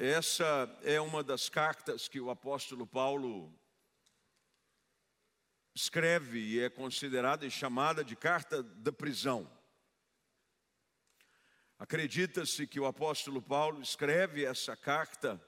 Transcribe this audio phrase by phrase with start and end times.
[0.00, 3.52] essa é uma das cartas que o apóstolo Paulo
[5.74, 9.50] escreve e é considerada e chamada de carta da prisão.
[11.80, 15.44] Acredita-se que o apóstolo Paulo escreve essa carta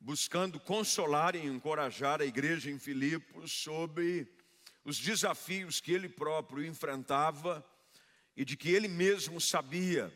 [0.00, 4.34] buscando consolar e encorajar a igreja em Filipos sobre
[4.82, 7.62] os desafios que ele próprio enfrentava
[8.34, 10.10] e de que ele mesmo sabia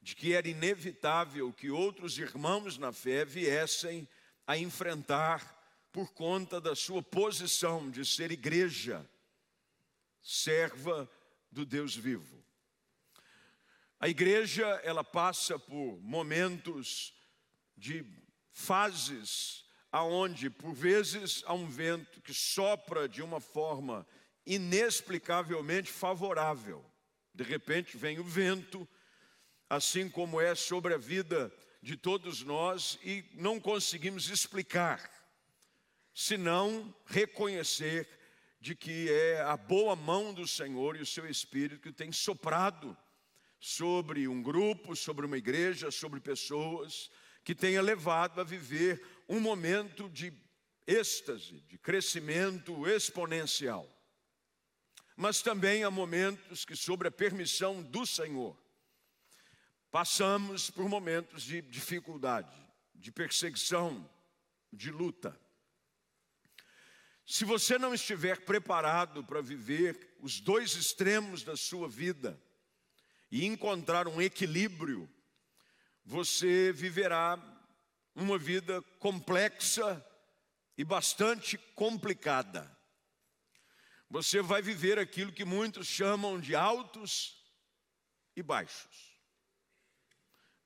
[0.00, 4.08] de que era inevitável que outros irmãos na fé viessem
[4.46, 5.58] a enfrentar
[5.92, 9.08] por conta da sua posição de ser igreja,
[10.22, 11.10] serva
[11.50, 12.42] do Deus vivo.
[13.98, 17.14] A igreja, ela passa por momentos
[17.76, 18.04] de
[18.52, 24.06] fases aonde por vezes há um vento que sopra de uma forma
[24.46, 26.84] inexplicavelmente favorável.
[27.34, 28.88] De repente vem o vento,
[29.70, 35.08] assim como é sobre a vida de todos nós e não conseguimos explicar,
[36.12, 38.08] senão reconhecer
[38.60, 42.96] de que é a boa mão do Senhor e o seu Espírito que tem soprado
[43.60, 47.08] sobre um grupo, sobre uma igreja, sobre pessoas,
[47.44, 50.32] que tenha levado a viver um momento de
[50.84, 53.88] êxtase, de crescimento exponencial.
[55.16, 58.56] Mas também há momentos que, sobre a permissão do Senhor,
[59.90, 62.54] passamos por momentos de dificuldade,
[62.94, 64.08] de perseguição,
[64.72, 65.38] de luta.
[67.26, 72.40] Se você não estiver preparado para viver os dois extremos da sua vida
[73.30, 75.08] e encontrar um equilíbrio
[76.10, 77.38] você viverá
[78.14, 80.04] uma vida complexa
[80.76, 82.68] e bastante complicada.
[84.08, 87.36] Você vai viver aquilo que muitos chamam de altos
[88.34, 89.09] e baixos.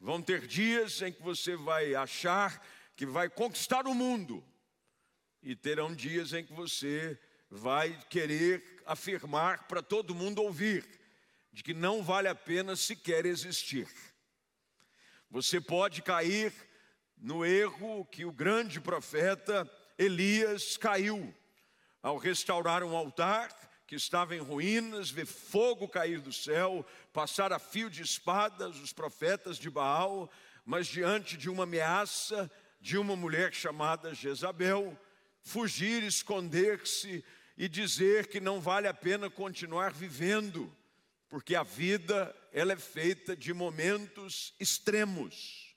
[0.05, 2.63] Vão ter dias em que você vai achar
[2.95, 4.45] que vai conquistar o mundo,
[5.43, 10.87] e terão dias em que você vai querer afirmar para todo mundo ouvir
[11.51, 13.89] de que não vale a pena sequer existir.
[15.31, 16.53] Você pode cair
[17.17, 21.35] no erro que o grande profeta Elias caiu
[22.03, 23.49] ao restaurar um altar
[23.95, 28.93] que estava em ruínas, ver fogo cair do céu, passar a fio de espadas os
[28.93, 30.29] profetas de Baal,
[30.65, 32.51] mas diante de uma ameaça
[32.81, 34.99] de uma mulher chamada Jezabel,
[35.43, 37.25] fugir, esconder-se
[37.57, 40.75] e dizer que não vale a pena continuar vivendo
[41.29, 45.77] porque a vida ela é feita de momentos extremos.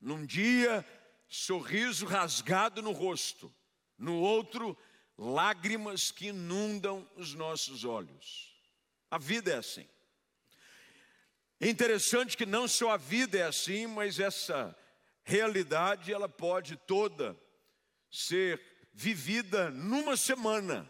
[0.00, 0.84] Num dia,
[1.28, 3.52] sorriso rasgado no rosto,
[3.96, 4.76] no outro,
[5.16, 8.52] lágrimas que inundam os nossos olhos.
[9.10, 9.86] A vida é assim.
[11.60, 14.76] É interessante que não só a vida é assim, mas essa
[15.22, 17.38] realidade ela pode toda
[18.10, 18.60] ser
[18.92, 20.88] vivida numa semana.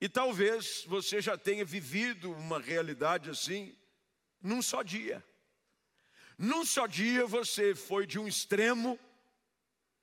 [0.00, 3.76] E talvez você já tenha vivido uma realidade assim
[4.42, 5.24] num só dia.
[6.36, 8.98] Num só dia você foi de um extremo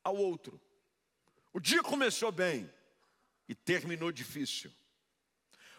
[0.04, 0.60] ao outro.
[1.54, 2.72] O dia começou bem
[3.48, 4.72] e terminou difícil.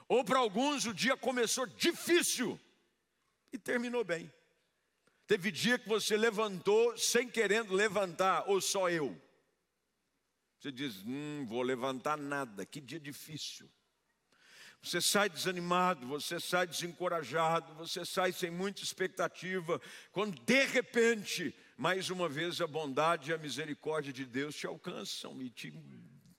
[0.09, 2.61] Ou para alguns o dia começou difícil
[3.53, 4.33] e terminou bem.
[5.27, 9.19] Teve dia que você levantou sem querendo levantar, ou só eu.
[10.59, 13.71] Você diz: Hum, vou levantar nada, que dia difícil.
[14.83, 19.81] Você sai desanimado, você sai desencorajado, você sai sem muita expectativa,
[20.11, 25.43] quando de repente, mais uma vez, a bondade e a misericórdia de Deus te alcançam
[25.43, 25.75] e te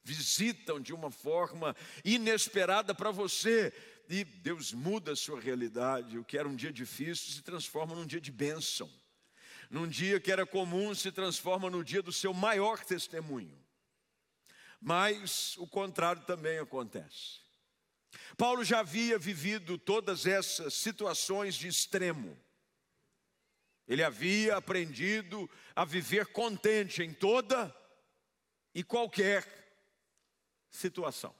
[0.01, 3.73] visitam de uma forma inesperada para você,
[4.07, 6.17] e Deus muda a sua realidade.
[6.17, 8.89] O que era um dia difícil se transforma num dia de bênção,
[9.69, 13.61] num dia que era comum se transforma no dia do seu maior testemunho.
[14.79, 17.41] Mas o contrário também acontece.
[18.37, 22.41] Paulo já havia vivido todas essas situações de extremo.
[23.87, 27.75] Ele havia aprendido a viver contente em toda
[28.73, 29.45] e qualquer
[30.69, 31.35] situação.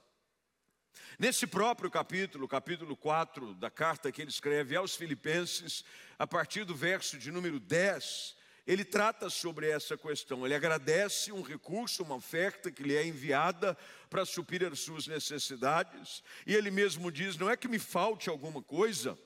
[1.18, 5.84] Nesse próprio capítulo, capítulo 4 da carta que ele escreve aos Filipenses,
[6.18, 8.36] a partir do verso de número 10,
[8.66, 10.44] ele trata sobre essa questão.
[10.44, 13.76] Ele agradece um recurso, uma oferta que lhe é enviada
[14.08, 16.22] para suprir as suas necessidades.
[16.46, 19.18] E ele mesmo diz: não é que me falte alguma coisa,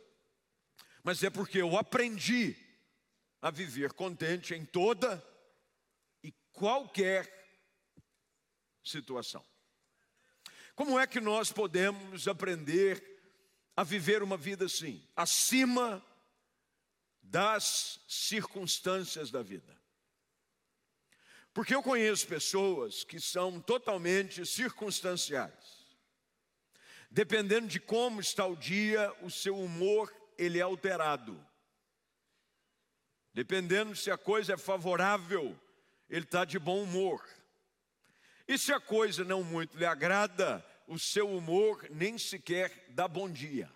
[1.03, 2.57] mas é porque eu aprendi
[3.41, 5.25] a viver contente em toda
[6.23, 7.33] e qualquer
[8.83, 9.45] situação.
[10.75, 13.19] Como é que nós podemos aprender
[13.79, 16.05] a viver uma vida assim, acima
[17.23, 19.79] das circunstâncias da vida.
[21.55, 25.87] Porque eu conheço pessoas que são totalmente circunstanciais.
[27.11, 31.47] Dependendo de como está o dia, o seu humor ele é alterado.
[33.39, 35.57] Dependendo se a coisa é favorável,
[36.11, 37.25] ele está de bom humor.
[38.49, 43.31] E se a coisa não muito lhe agrada, o seu humor nem sequer dá bom
[43.31, 43.73] dia.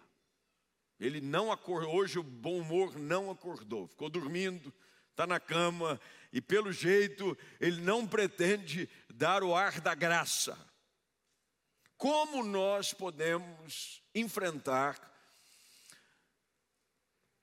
[0.99, 4.75] Ele não acordou, hoje o bom humor não acordou, ficou dormindo,
[5.13, 6.01] está na cama
[6.33, 10.59] e pelo jeito ele não pretende dar o ar da graça.
[11.97, 14.99] Como nós podemos enfrentar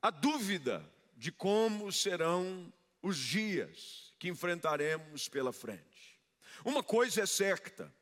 [0.02, 0.86] a dúvida
[1.20, 2.72] de como serão
[3.02, 6.18] os dias que enfrentaremos pela frente?
[6.64, 7.94] Uma coisa é certa,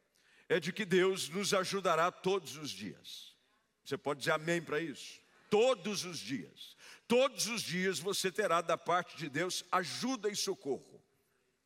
[0.47, 3.35] é de que Deus nos ajudará todos os dias.
[3.83, 5.19] Você pode dizer amém para isso?
[5.49, 6.77] Todos os dias.
[7.07, 11.03] Todos os dias você terá da parte de Deus ajuda e socorro.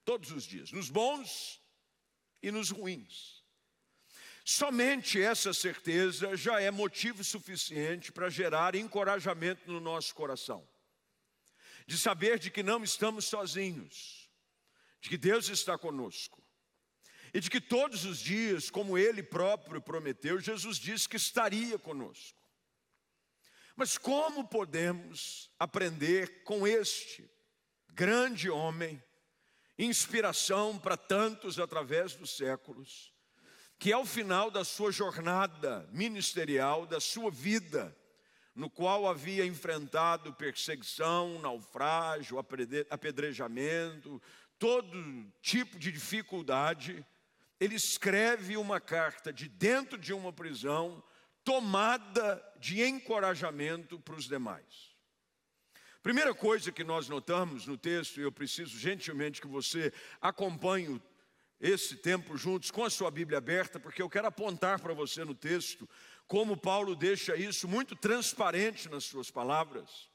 [0.06, 1.62] Todos os dias, nos bons
[2.42, 3.44] e nos ruins.
[4.45, 10.65] Somente essa certeza já é motivo suficiente para gerar encorajamento no nosso coração.
[11.91, 14.29] De saber de que não estamos sozinhos,
[15.01, 16.41] de que Deus está conosco
[17.33, 22.41] e de que todos os dias, como ele próprio prometeu, Jesus disse que estaria conosco.
[23.75, 27.29] Mas como podemos aprender com este
[27.89, 29.03] grande homem,
[29.77, 33.13] inspiração para tantos através dos séculos,
[33.77, 37.94] que ao final da sua jornada ministerial, da sua vida,
[38.53, 42.38] no qual havia enfrentado perseguição, naufrágio,
[42.89, 44.21] apedrejamento,
[44.59, 47.06] todo tipo de dificuldade,
[47.59, 51.03] ele escreve uma carta de dentro de uma prisão,
[51.44, 54.92] tomada de encorajamento para os demais.
[56.04, 61.00] Primeira coisa que nós notamos no texto, e eu preciso gentilmente que você acompanhe
[61.59, 65.36] esse tempo juntos com a sua Bíblia aberta, porque eu quero apontar para você no
[65.36, 65.88] texto
[66.31, 70.10] como Paulo deixa isso muito transparente nas suas palavras,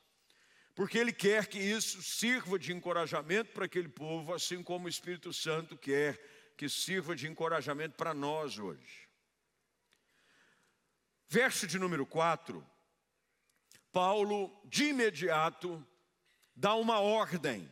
[0.74, 5.30] porque ele quer que isso sirva de encorajamento para aquele povo, assim como o Espírito
[5.30, 6.18] Santo quer
[6.56, 9.06] que sirva de encorajamento para nós hoje.
[11.28, 12.66] Verso de número 4,
[13.92, 15.86] Paulo de imediato
[16.54, 17.70] dá uma ordem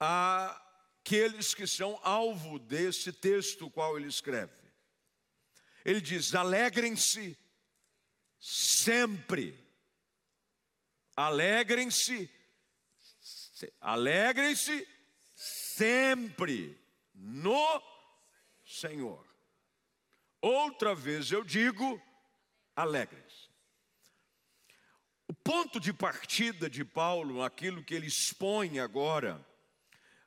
[0.00, 4.63] àqueles que são alvo desse texto qual ele escreve.
[5.84, 7.38] Ele diz: alegrem-se
[8.40, 9.62] sempre.
[11.16, 12.28] Alegrem-se,
[13.80, 14.88] alegrem-se
[15.34, 16.76] sempre
[17.14, 17.82] no
[18.64, 19.24] Senhor.
[20.40, 22.02] Outra vez eu digo,
[22.74, 23.48] alegres.
[25.28, 29.44] O ponto de partida de Paulo, aquilo que ele expõe agora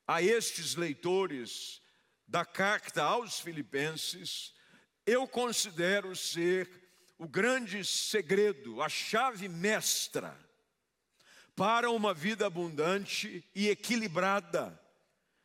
[0.07, 1.81] a estes leitores
[2.25, 4.56] da carta aos Filipenses,
[5.07, 6.69] eu considero ser
[7.18, 10.38] o grande segredo, a chave mestra
[11.56, 14.80] para uma vida abundante e equilibrada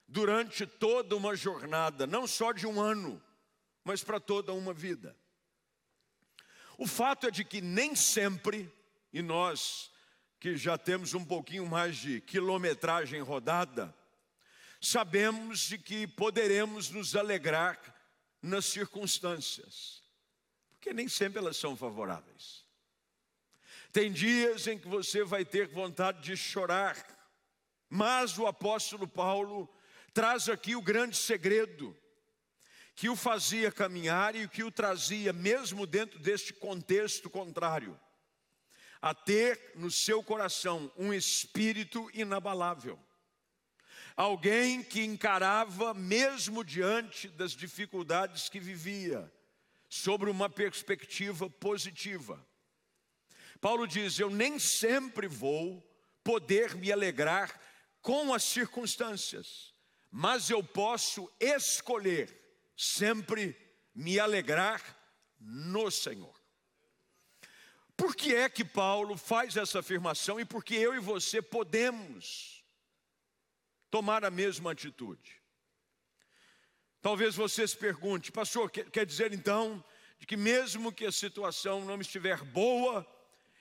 [0.06, 3.22] durante toda uma jornada, não só de um ano,
[3.84, 5.16] mas para toda uma vida.
[6.76, 8.70] O fato é de que nem sempre,
[9.12, 9.90] e nós
[10.40, 13.94] que já temos um pouquinho mais de quilometragem rodada,
[14.80, 17.91] sabemos de que poderemos nos alegrar
[18.42, 20.02] nas circunstâncias,
[20.72, 22.66] porque nem sempre elas são favoráveis.
[23.92, 26.96] Tem dias em que você vai ter vontade de chorar,
[27.88, 29.72] mas o apóstolo Paulo
[30.12, 31.96] traz aqui o grande segredo
[32.94, 37.98] que o fazia caminhar e que o trazia, mesmo dentro deste contexto contrário,
[39.00, 42.98] a ter no seu coração um espírito inabalável.
[44.16, 49.32] Alguém que encarava, mesmo diante das dificuldades que vivia,
[49.88, 52.44] sobre uma perspectiva positiva.
[53.60, 55.82] Paulo diz: Eu nem sempre vou
[56.24, 57.60] poder me alegrar
[58.00, 59.72] com as circunstâncias,
[60.10, 62.38] mas eu posso escolher
[62.76, 63.56] sempre
[63.94, 64.82] me alegrar
[65.38, 66.34] no Senhor.
[67.96, 72.61] Por que é que Paulo faz essa afirmação e por que eu e você podemos
[73.92, 75.38] tomar a mesma atitude?
[77.02, 79.84] Talvez você se pergunte, pastor, quer dizer então
[80.18, 83.06] de que mesmo que a situação não estiver boa,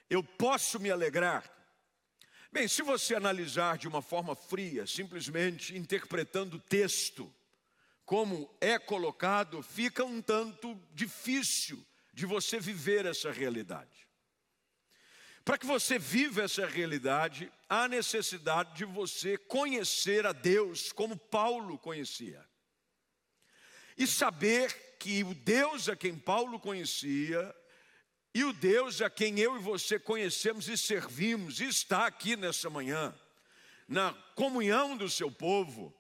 [0.10, 1.44] eu posso me alegrar?
[2.50, 7.34] Bem, se você analisar de uma forma fria, simplesmente interpretando o texto,
[8.06, 14.08] como é colocado, fica um tanto difícil de você viver essa realidade.
[15.44, 21.80] Para que você viva essa realidade, há necessidade de você conhecer a Deus como Paulo
[21.80, 22.46] conhecia.
[23.98, 27.56] E saber que o Deus a quem Paulo conhecia
[28.34, 33.14] e o Deus a quem eu e você conhecemos e servimos, está aqui nessa manhã,
[33.88, 35.94] na comunhão do seu povo,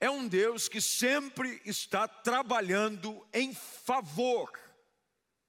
[0.00, 4.50] é um Deus que sempre está trabalhando em favor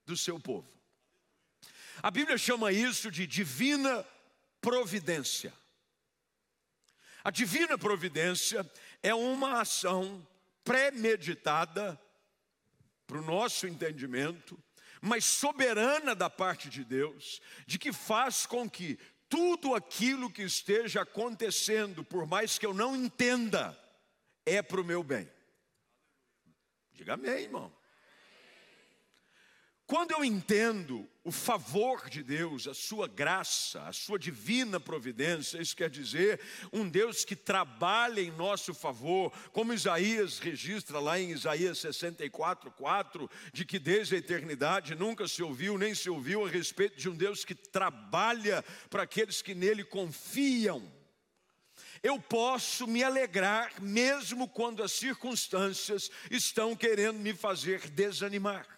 [0.05, 0.76] do seu povo.
[2.01, 4.05] A Bíblia chama isso de divina
[4.61, 5.53] providência.
[7.23, 8.69] A divina providência
[9.03, 10.25] é uma ação
[10.63, 11.99] premeditada,
[13.07, 14.61] para o nosso entendimento,
[15.01, 18.99] mas soberana da parte de Deus, de que faz com que
[19.29, 23.77] tudo aquilo que esteja acontecendo, por mais que eu não entenda,
[24.45, 25.29] é para o meu bem.
[26.91, 27.76] Diga amém, irmão.
[29.87, 35.77] Quando eu entendo o favor de Deus, a sua graça, a sua divina providência, isso
[35.77, 36.41] quer dizer
[36.73, 43.31] um Deus que trabalha em nosso favor, como Isaías registra lá em Isaías 64, 4,
[43.53, 47.15] de que desde a eternidade nunca se ouviu, nem se ouviu a respeito de um
[47.15, 50.83] Deus que trabalha para aqueles que nele confiam.
[52.03, 58.76] Eu posso me alegrar mesmo quando as circunstâncias estão querendo me fazer desanimar.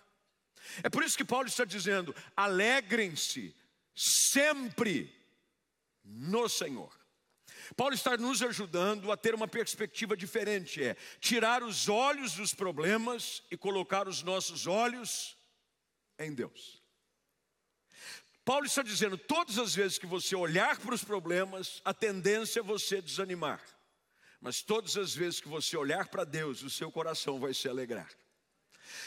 [0.84, 3.56] É por isso que Paulo está dizendo: alegrem-se
[3.96, 5.14] sempre
[6.04, 6.98] no Senhor.
[7.76, 13.44] Paulo está nos ajudando a ter uma perspectiva diferente, é tirar os olhos dos problemas
[13.52, 15.38] e colocar os nossos olhos
[16.18, 16.82] em Deus.
[18.44, 22.64] Paulo está dizendo: todas as vezes que você olhar para os problemas, a tendência é
[22.64, 23.62] você desanimar,
[24.42, 28.10] mas todas as vezes que você olhar para Deus, o seu coração vai se alegrar.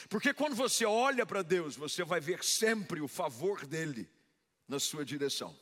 [0.08, 4.08] Porque quando você olha para Deus, você vai ver sempre o favor dEle
[4.68, 5.56] na sua direção.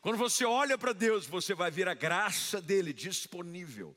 [0.00, 3.96] Quando você olha para Deus, você vai ver a graça dEle disponível.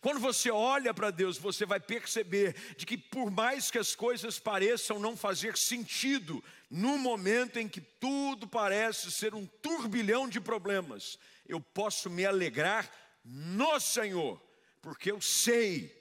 [0.00, 4.38] Quando você olha para Deus, você vai perceber de que por mais que as coisas
[4.38, 11.18] pareçam não fazer sentido, no momento em que tudo parece ser um turbilhão de problemas,
[11.46, 12.90] eu posso me alegrar
[13.24, 14.40] no Senhor,
[14.82, 15.97] porque eu sei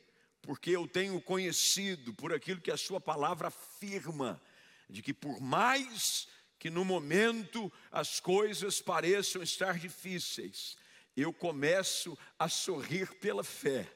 [0.48, 4.42] porque eu tenho conhecido por aquilo que a Sua palavra afirma,
[4.90, 10.78] de que por mais que no momento as coisas pareçam estar difíceis,
[11.18, 13.94] eu começo a sorrir pela fé,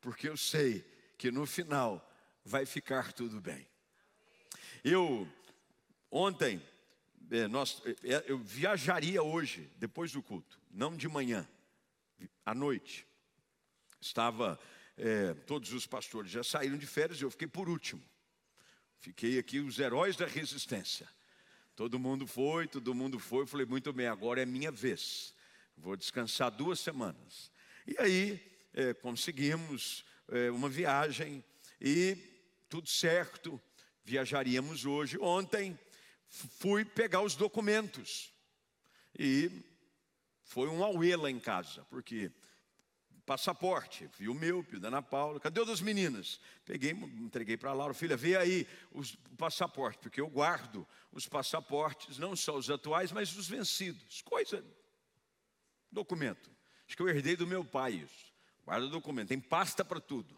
[0.00, 0.84] porque eu sei
[1.16, 2.04] que no final
[2.44, 3.64] vai ficar tudo bem.
[4.82, 5.28] Eu,
[6.10, 6.60] ontem,
[7.30, 11.48] é, nós, é, eu viajaria hoje, depois do culto, não de manhã,
[12.44, 13.06] à noite.
[14.00, 14.58] Estava
[14.96, 18.02] é, todos os pastores já saíram de férias e eu fiquei por último.
[18.98, 21.08] Fiquei aqui os heróis da resistência.
[21.76, 23.42] Todo mundo foi, todo mundo foi.
[23.42, 25.34] Eu falei, muito bem, agora é minha vez.
[25.76, 27.50] Vou descansar duas semanas.
[27.86, 28.40] E aí
[28.72, 31.44] é, conseguimos é, uma viagem
[31.80, 32.16] e
[32.68, 33.60] tudo certo.
[34.04, 35.18] Viajaríamos hoje.
[35.18, 35.78] Ontem
[36.28, 38.32] fui pegar os documentos.
[39.18, 39.50] E
[40.44, 42.30] foi um auê lá em casa, porque
[43.24, 46.40] passaporte, vi o meu, vi o da Ana Paula, cadê o das meninas?
[46.64, 51.26] Peguei, entreguei para a Laura, filha, vê aí os, o passaporte, porque eu guardo os
[51.26, 54.20] passaportes, não só os atuais, mas os vencidos.
[54.22, 54.64] Coisa,
[55.90, 56.50] documento.
[56.86, 58.32] Acho que eu herdei do meu pai isso.
[58.64, 60.36] Guarda documento, tem pasta para tudo.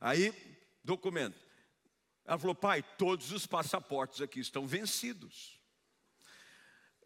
[0.00, 0.32] Aí,
[0.82, 1.40] documento.
[2.24, 5.60] Ela falou, pai, todos os passaportes aqui estão vencidos.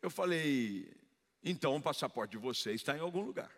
[0.00, 0.94] Eu falei,
[1.42, 3.50] então o passaporte de vocês está em algum lugar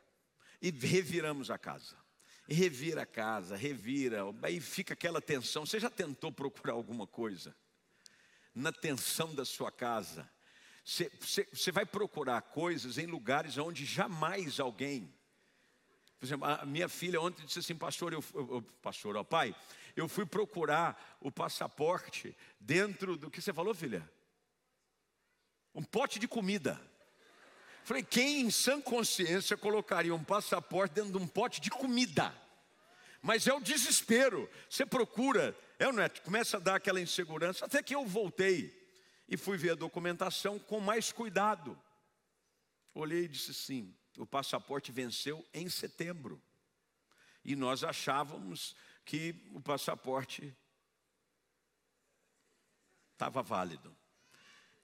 [0.60, 1.96] e reviramos a casa.
[2.48, 5.64] E revira a casa, revira, aí fica aquela tensão.
[5.64, 7.54] Você já tentou procurar alguma coisa?
[8.52, 10.28] Na tensão da sua casa,
[10.84, 15.12] você, você, você vai procurar coisas em lugares onde jamais alguém.
[16.18, 19.54] Por exemplo, a minha filha ontem disse assim, pastor, eu, eu pastor, ó, pai,
[19.94, 24.10] eu fui procurar o passaporte dentro do que você falou, filha?
[25.72, 26.80] Um pote de comida.
[27.84, 32.34] Falei, quem em sã consciência colocaria um passaporte dentro de um pote de comida?
[33.22, 34.49] Mas é o desespero.
[34.68, 37.64] Você procura, é o neto, começa a dar aquela insegurança.
[37.64, 38.78] Até que eu voltei
[39.28, 41.78] e fui ver a documentação com mais cuidado.
[42.94, 46.42] Olhei e disse sim: o passaporte venceu em setembro.
[47.44, 50.54] E nós achávamos que o passaporte
[53.12, 54.00] estava válido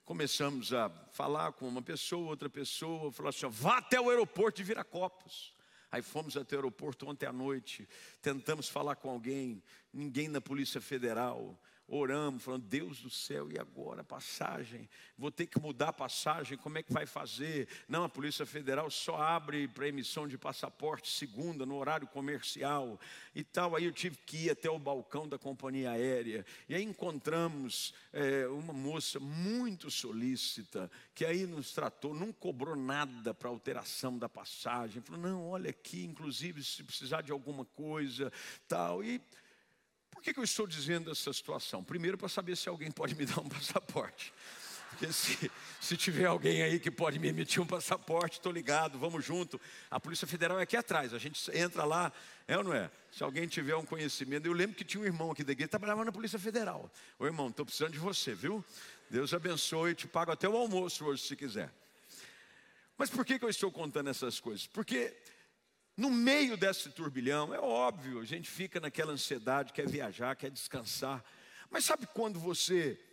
[0.07, 4.63] começamos a falar com uma pessoa, outra pessoa, falou assim: vá até o aeroporto de
[4.63, 5.53] Viracopos.
[5.91, 7.87] Aí fomos até o aeroporto ontem à noite,
[8.21, 9.61] tentamos falar com alguém,
[9.93, 11.61] ninguém na Polícia Federal.
[11.87, 14.03] Oramos, falando: Deus do céu, e agora?
[14.03, 17.67] Passagem, vou ter que mudar a passagem, como é que vai fazer?
[17.87, 22.99] Não, a Polícia Federal só abre para emissão de passaporte segunda, no horário comercial
[23.33, 23.75] e tal.
[23.75, 28.47] Aí eu tive que ir até o balcão da companhia aérea, e aí encontramos é,
[28.47, 35.01] uma moça muito solícita, que aí nos tratou, não cobrou nada para alteração da passagem,
[35.01, 38.31] falou: Não, olha aqui, inclusive, se precisar de alguma coisa,
[38.67, 39.03] tal.
[39.03, 39.21] E
[40.27, 41.81] que, que eu estou dizendo essa situação?
[41.81, 44.33] Primeiro, para saber se alguém pode me dar um passaporte.
[44.89, 49.23] Porque se, se tiver alguém aí que pode me emitir um passaporte, estou ligado, vamos
[49.23, 49.59] junto.
[49.89, 52.11] A Polícia Federal é aqui atrás, a gente entra lá,
[52.47, 52.89] é ou não é?
[53.11, 56.03] Se alguém tiver um conhecimento, eu lembro que tinha um irmão aqui da igreja, trabalhava
[56.03, 56.91] na Polícia Federal.
[57.19, 58.63] Ô irmão, estou precisando de você, viu?
[59.09, 61.71] Deus abençoe, te pago até o almoço hoje, se quiser.
[62.97, 64.67] Mas por que, que eu estou contando essas coisas?
[64.67, 65.15] Porque
[65.97, 71.25] no meio desse turbilhão, é óbvio, a gente fica naquela ansiedade, quer viajar, quer descansar.
[71.71, 73.03] Mas sabe quando você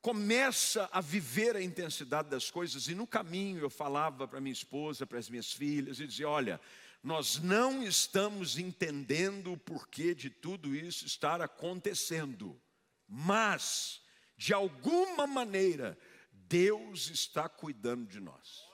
[0.00, 5.06] começa a viver a intensidade das coisas, e no caminho eu falava para minha esposa,
[5.06, 6.58] para as minhas filhas, e dizia: olha,
[7.02, 12.60] nós não estamos entendendo o porquê de tudo isso estar acontecendo,
[13.06, 14.00] mas,
[14.36, 15.98] de alguma maneira,
[16.32, 18.65] Deus está cuidando de nós.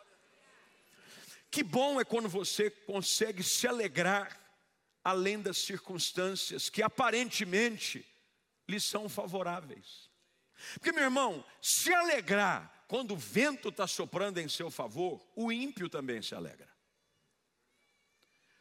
[1.53, 4.41] Que bom é quando você consegue se alegrar
[5.05, 8.07] além das circunstâncias que aparentemente
[8.67, 10.11] lhe são favoráveis.
[10.75, 15.91] Porque, meu irmão, se alegrar quando o vento está soprando em seu favor, o ímpio
[15.91, 16.73] também se alegra.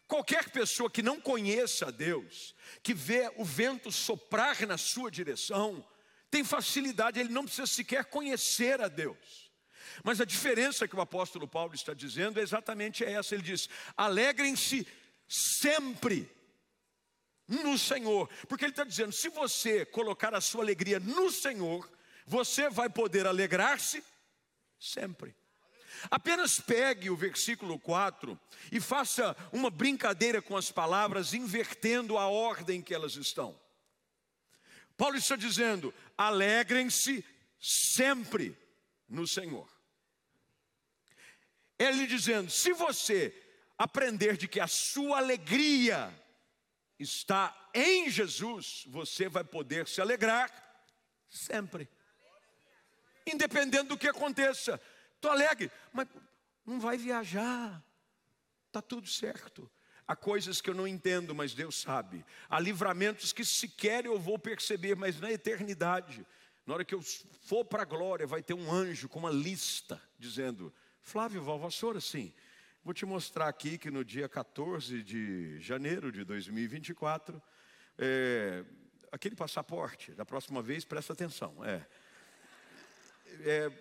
[0.05, 5.87] Qualquer pessoa que não conheça a Deus, que vê o vento soprar na sua direção,
[6.29, 9.40] tem facilidade, ele não precisa sequer conhecer a Deus.
[10.03, 13.35] Mas a diferença que o apóstolo Paulo está dizendo é exatamente essa.
[13.35, 14.87] Ele diz: alegrem-se
[15.27, 16.29] sempre
[17.47, 21.89] no Senhor, porque ele está dizendo: se você colocar a sua alegria no Senhor,
[22.25, 24.03] você vai poder alegrar-se
[24.79, 25.35] sempre.
[26.09, 28.39] Apenas pegue o versículo 4
[28.71, 33.59] e faça uma brincadeira com as palavras, invertendo a ordem que elas estão.
[34.97, 37.23] Paulo está dizendo: alegrem-se
[37.59, 38.57] sempre
[39.07, 39.70] no Senhor.
[41.81, 43.33] Ele dizendo: se você
[43.75, 46.13] aprender de que a sua alegria
[46.99, 50.51] está em Jesus, você vai poder se alegrar
[51.27, 51.89] sempre,
[53.25, 54.79] independente do que aconteça.
[55.15, 56.07] Estou alegre, mas
[56.63, 57.83] não vai viajar,
[58.67, 59.69] está tudo certo.
[60.07, 62.23] Há coisas que eu não entendo, mas Deus sabe.
[62.47, 66.27] Há livramentos que sequer eu vou perceber, mas na eternidade,
[66.63, 69.99] na hora que eu for para a glória, vai ter um anjo com uma lista
[70.19, 72.33] dizendo: Flávio Valvassoura, sim.
[72.83, 77.41] Vou te mostrar aqui que no dia 14 de janeiro de 2024,
[77.97, 78.63] é,
[79.11, 81.63] aquele passaporte, da próxima vez, presta atenção.
[81.65, 81.85] É,
[83.41, 83.71] é,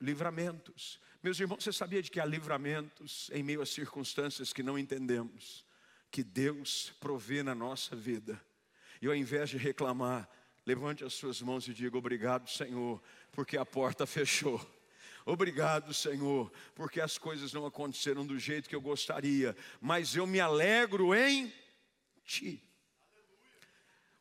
[0.00, 1.00] livramentos.
[1.22, 5.64] Meus irmãos, você sabia de que há livramentos em meio a circunstâncias que não entendemos,
[6.10, 8.40] que Deus provê na nossa vida.
[9.00, 10.28] E ao invés de reclamar,
[10.66, 13.02] levante as suas mãos e diga: Obrigado, Senhor,
[13.32, 14.60] porque a porta fechou.
[15.26, 20.38] Obrigado, Senhor, porque as coisas não aconteceram do jeito que eu gostaria, mas eu me
[20.38, 21.52] alegro em
[22.24, 22.62] Ti.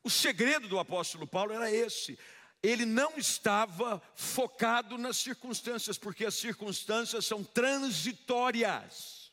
[0.02, 2.18] O segredo do apóstolo Paulo era esse.
[2.62, 9.32] Ele não estava focado nas circunstâncias, porque as circunstâncias são transitórias.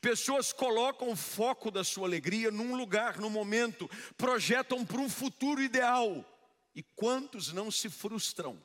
[0.00, 5.62] Pessoas colocam o foco da sua alegria num lugar, num momento, projetam para um futuro
[5.62, 6.24] ideal.
[6.74, 8.60] E quantos não se frustram?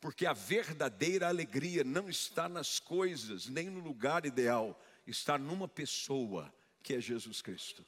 [0.00, 6.52] Porque a verdadeira alegria não está nas coisas, nem no lugar ideal, está numa pessoa,
[6.82, 7.84] que é Jesus Cristo.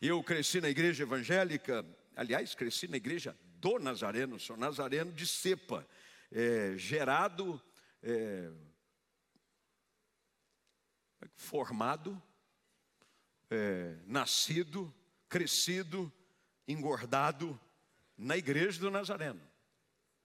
[0.00, 5.86] Eu cresci na igreja evangélica, aliás, cresci na igreja do Nazareno, sou nazareno de cepa,
[6.30, 7.60] é, gerado,
[8.02, 8.50] é,
[11.34, 12.20] formado,
[13.50, 14.94] é, nascido,
[15.28, 16.12] crescido,
[16.66, 17.58] engordado
[18.16, 19.40] na igreja do Nazareno,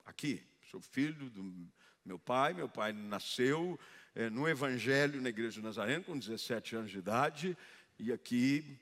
[0.05, 1.67] aqui, Sou filho do
[2.05, 2.53] meu pai.
[2.53, 3.79] Meu pai nasceu
[4.13, 7.57] é, no Evangelho na Igreja de Nazareno com 17 anos de idade.
[7.97, 8.77] E aqui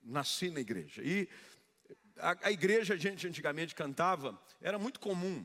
[0.00, 1.02] nasci na igreja.
[1.02, 1.28] E
[2.18, 5.44] a, a igreja, a gente antigamente cantava, era muito comum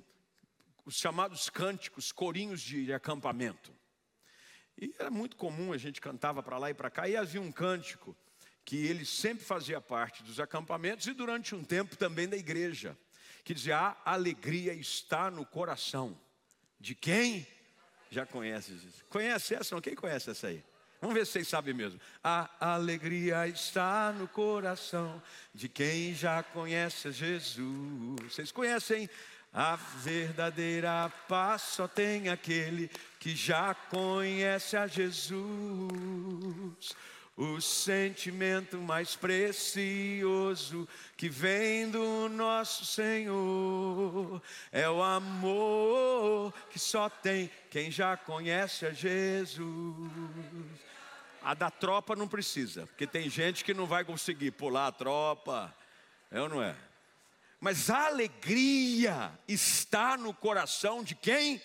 [0.86, 3.74] os chamados cânticos, corinhos de, de acampamento.
[4.78, 7.52] E era muito comum, a gente cantava para lá e para cá, e havia um
[7.52, 8.16] cântico
[8.64, 12.96] que ele sempre fazia parte dos acampamentos e durante um tempo também da igreja
[13.44, 16.18] que dizia: a alegria está no coração
[16.80, 17.46] de quem
[18.10, 19.04] já conhece isso.
[19.10, 19.74] Conhece essa?
[19.74, 19.82] Não?
[19.82, 20.64] Quem conhece essa aí?
[21.02, 22.00] Vamos ver se vocês sabem mesmo.
[22.24, 25.22] A alegria está no coração
[25.54, 28.34] de quem já conhece Jesus.
[28.34, 29.10] Vocês conhecem?
[29.52, 35.36] A verdadeira paz só tem aquele que já conhece a Jesus.
[37.36, 44.40] O sentimento mais precioso que vem do nosso Senhor
[44.72, 50.12] é o amor que só tem quem já conhece a Jesus.
[51.42, 55.76] A da tropa não precisa, porque tem gente que não vai conseguir pular a tropa,
[56.30, 56.76] é ou não é?
[57.60, 61.60] Mas a alegria está no coração de quem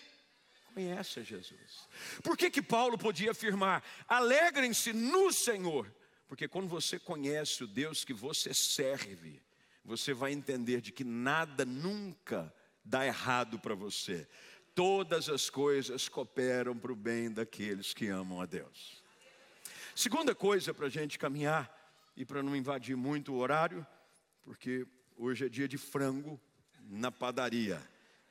[0.79, 1.89] conhece a Jesus.
[2.23, 5.93] Por que que Paulo podia afirmar: alegrem-se no Senhor?
[6.29, 9.43] Porque quando você conhece o Deus que você serve,
[9.85, 14.29] você vai entender de que nada nunca dá errado para você.
[14.73, 19.03] Todas as coisas cooperam para o bem daqueles que amam a Deus.
[19.97, 21.75] Segunda coisa para a gente caminhar
[22.17, 23.85] e para não invadir muito o horário,
[24.43, 24.87] porque
[25.17, 26.41] hoje é dia de frango
[26.89, 27.83] na padaria.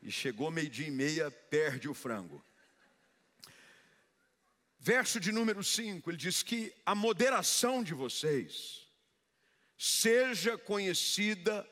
[0.02, 2.44] E chegou meio-dia e meia, perde o frango.
[4.80, 8.88] Verso de número 5, ele diz que a moderação de vocês
[9.78, 11.68] seja conhecida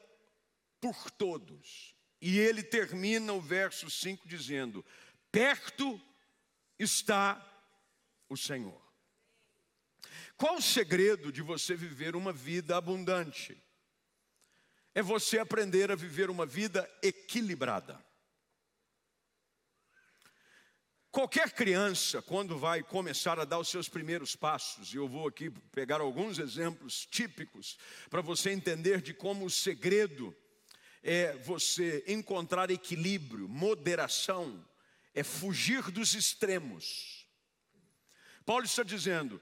[0.81, 1.95] por todos.
[2.21, 4.85] E ele termina o verso 5 dizendo:
[5.31, 6.01] Perto
[6.77, 7.41] está
[8.29, 8.81] o Senhor.
[10.37, 13.57] Qual o segredo de você viver uma vida abundante?
[14.93, 18.04] É você aprender a viver uma vida equilibrada.
[21.15, 25.49] Qualquer criança, quando vai começar a dar os seus primeiros passos, e eu vou aqui
[25.71, 27.77] pegar alguns exemplos típicos
[28.09, 30.35] para você entender de como o segredo
[31.01, 34.61] é você encontrar equilíbrio, moderação,
[35.13, 37.25] é fugir dos extremos.
[38.45, 39.41] Paulo está dizendo: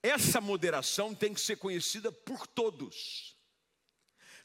[0.00, 3.36] essa moderação tem que ser conhecida por todos.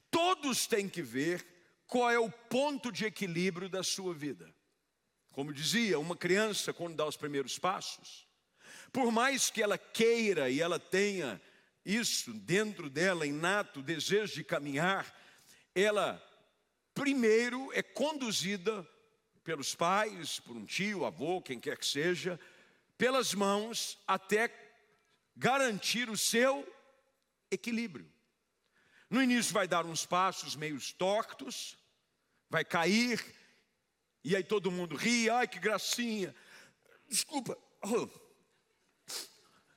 [0.09, 1.45] Todos têm que ver
[1.85, 4.51] qual é o ponto de equilíbrio da sua vida.
[5.35, 8.25] Como dizia, uma criança, quando dá os primeiros passos,
[8.93, 11.41] por mais que ela queira e ela tenha
[11.85, 15.13] isso dentro dela, inato, desejo de caminhar,
[15.75, 16.25] ela
[16.93, 18.87] primeiro é conduzida
[19.43, 22.39] pelos pais, por um tio, avô, quem quer que seja,
[22.97, 24.49] pelas mãos até
[25.35, 26.65] garantir o seu
[27.51, 28.09] equilíbrio.
[29.09, 31.77] No início vai dar uns passos meio tortos,
[32.49, 33.21] vai cair,
[34.25, 36.35] e aí todo mundo ri, ai que gracinha.
[37.07, 38.09] Desculpa, oh.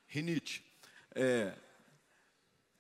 [0.06, 0.64] rinite.
[1.14, 1.54] É,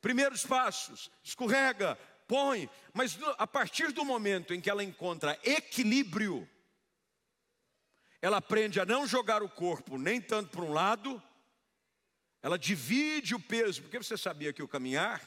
[0.00, 1.94] primeiros passos, escorrega,
[2.26, 6.48] põe, mas a partir do momento em que ela encontra equilíbrio,
[8.22, 11.22] ela aprende a não jogar o corpo nem tanto para um lado,
[12.40, 15.20] ela divide o peso, porque você sabia que o caminhar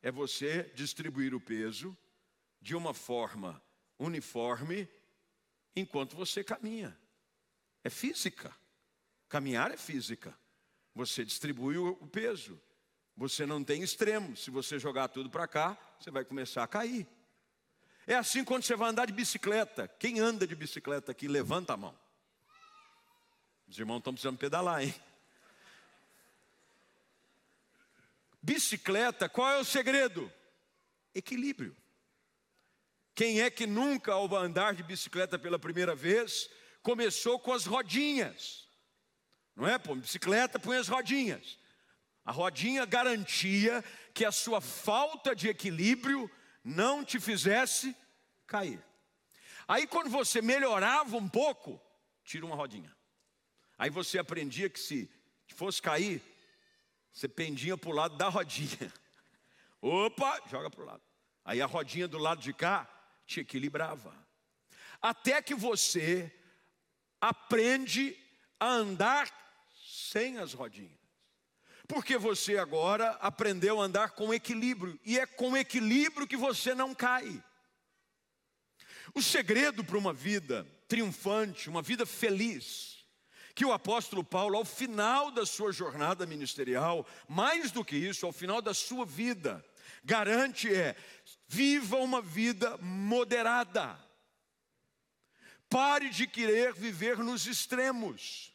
[0.00, 1.94] é você distribuir o peso
[2.62, 3.62] de uma forma
[3.98, 4.88] uniforme
[5.76, 6.98] enquanto você caminha.
[7.84, 8.52] É física.
[9.28, 10.36] Caminhar é física.
[10.94, 12.60] Você distribui o peso.
[13.16, 14.36] Você não tem extremo.
[14.36, 17.06] Se você jogar tudo para cá, você vai começar a cair.
[18.06, 19.86] É assim quando você vai andar de bicicleta.
[19.86, 21.98] Quem anda de bicicleta aqui, levanta a mão.
[23.68, 24.94] Os irmãos estão precisando pedalar, hein?
[28.40, 30.32] Bicicleta, qual é o segredo?
[31.12, 31.76] Equilíbrio.
[33.16, 36.50] Quem é que nunca, ao andar de bicicleta pela primeira vez,
[36.82, 38.68] começou com as rodinhas?
[39.56, 39.78] Não é?
[39.78, 41.58] Põe bicicleta, põe as rodinhas.
[42.26, 46.30] A rodinha garantia que a sua falta de equilíbrio
[46.62, 47.96] não te fizesse
[48.46, 48.84] cair.
[49.66, 51.80] Aí, quando você melhorava um pouco,
[52.22, 52.94] tira uma rodinha.
[53.78, 55.10] Aí você aprendia que se
[55.54, 56.20] fosse cair,
[57.10, 58.92] você pendia para o lado da rodinha.
[59.80, 61.02] Opa, joga para o lado.
[61.46, 62.92] Aí a rodinha do lado de cá
[63.26, 64.14] te equilibrava.
[65.02, 66.32] Até que você
[67.20, 68.16] aprende
[68.58, 69.30] a andar
[69.84, 70.96] sem as rodinhas.
[71.88, 76.94] Porque você agora aprendeu a andar com equilíbrio, e é com equilíbrio que você não
[76.94, 77.42] cai.
[79.14, 83.04] O segredo para uma vida triunfante, uma vida feliz,
[83.54, 88.32] que o apóstolo Paulo, ao final da sua jornada ministerial, mais do que isso, ao
[88.32, 89.64] final da sua vida,
[90.06, 90.96] garante é:
[91.48, 93.98] viva uma vida moderada.
[95.68, 98.52] Pare de querer viver nos extremos,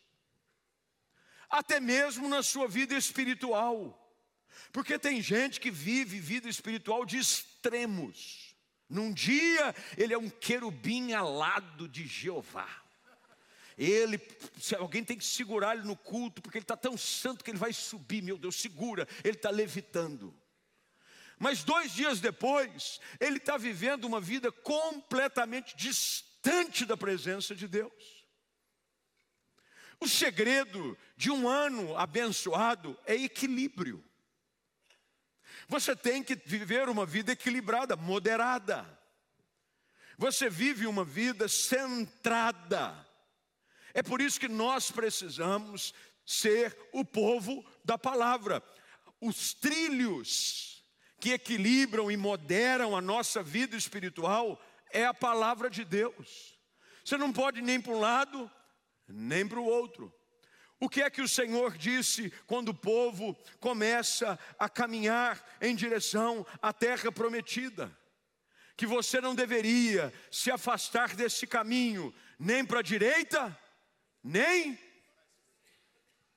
[1.49, 3.97] até mesmo na sua vida espiritual,
[4.71, 8.55] porque tem gente que vive vida espiritual de extremos.
[8.89, 12.81] Num dia ele é um querubim alado de Jeová,
[13.77, 14.19] ele,
[14.79, 17.73] alguém tem que segurar ele no culto, porque ele está tão santo que ele vai
[17.73, 20.33] subir, meu Deus, segura, ele está levitando.
[21.41, 28.27] Mas dois dias depois, ele está vivendo uma vida completamente distante da presença de Deus.
[29.99, 34.06] O segredo de um ano abençoado é equilíbrio.
[35.67, 38.88] Você tem que viver uma vida equilibrada, moderada.
[40.19, 43.04] Você vive uma vida centrada.
[43.95, 45.91] É por isso que nós precisamos
[46.23, 48.62] ser o povo da palavra.
[49.19, 50.70] Os trilhos
[51.21, 54.60] que equilibram e moderam a nossa vida espiritual
[54.91, 56.60] é a palavra de Deus.
[57.05, 58.51] Você não pode nem para um lado,
[59.07, 60.12] nem para o outro.
[60.79, 66.43] O que é que o Senhor disse quando o povo começa a caminhar em direção
[66.60, 67.95] à terra prometida?
[68.75, 73.55] Que você não deveria se afastar desse caminho, nem para a direita,
[74.23, 74.79] nem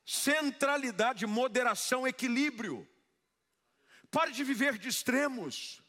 [0.04, 2.86] centralidade, moderação, equilíbrio.
[4.14, 5.82] Pare de viver de extremos.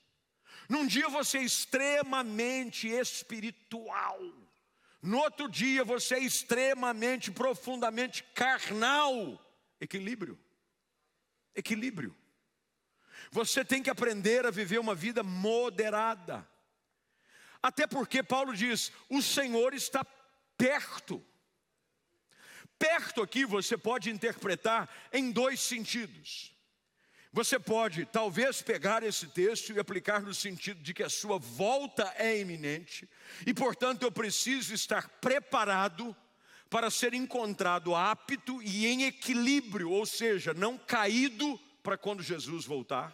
[0.68, 4.20] Num dia você é extremamente espiritual.
[5.00, 9.40] No outro dia você é extremamente, profundamente carnal.
[9.80, 10.40] Equilíbrio.
[11.54, 12.18] Equilíbrio.
[13.30, 16.50] Você tem que aprender a viver uma vida moderada.
[17.62, 20.04] Até porque Paulo diz: o Senhor está
[20.58, 21.24] perto.
[22.80, 26.55] Perto aqui você pode interpretar em dois sentidos.
[27.36, 32.14] Você pode, talvez, pegar esse texto e aplicar no sentido de que a sua volta
[32.18, 33.10] é iminente
[33.46, 36.16] e, portanto, eu preciso estar preparado
[36.70, 43.14] para ser encontrado apto e em equilíbrio, ou seja, não caído para quando Jesus voltar.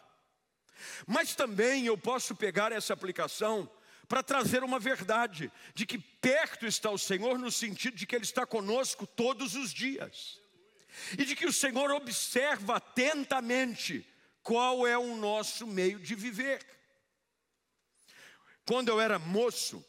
[1.07, 3.67] Mas também eu posso pegar essa aplicação
[4.07, 8.23] para trazer uma verdade de que perto está o Senhor no sentido de que ele
[8.23, 10.39] está conosco todos os dias.
[11.17, 14.10] E de que o Senhor observa atentamente
[14.43, 16.65] qual é o nosso meio de viver.
[18.65, 19.83] Quando eu era moço,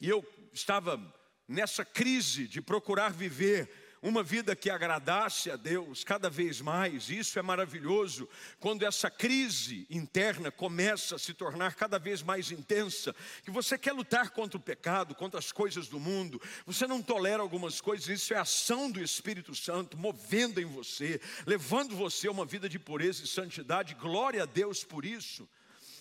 [0.00, 1.00] e eu estava
[1.46, 7.08] nessa crise de procurar viver uma vida que agradasse a Deus cada vez mais.
[7.08, 13.14] Isso é maravilhoso quando essa crise interna começa a se tornar cada vez mais intensa,
[13.44, 16.42] que você quer lutar contra o pecado, contra as coisas do mundo.
[16.66, 21.94] Você não tolera algumas coisas, isso é ação do Espírito Santo movendo em você, levando
[21.94, 23.94] você a uma vida de pureza e santidade.
[23.94, 25.48] Glória a Deus por isso.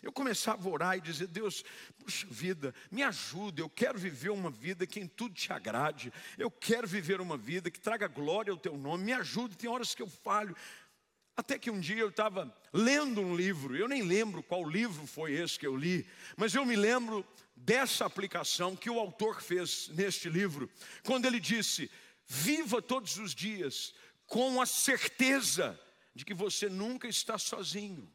[0.02, 1.64] Eu começava a orar e dizer: Deus,
[2.00, 3.62] puxa vida, me ajuda.
[3.62, 6.12] Eu quero viver uma vida que em tudo te agrade.
[6.38, 9.04] Eu quero viver uma vida que traga glória ao teu nome.
[9.04, 9.58] Me ajude.
[9.58, 10.56] Tem horas que eu falho.
[11.38, 15.34] Até que um dia eu estava lendo um livro, eu nem lembro qual livro foi
[15.34, 20.30] esse que eu li, mas eu me lembro dessa aplicação que o autor fez neste
[20.30, 20.70] livro,
[21.04, 21.90] quando ele disse:
[22.28, 23.94] Viva todos os dias
[24.28, 25.80] com a certeza
[26.14, 28.12] de que você nunca está sozinho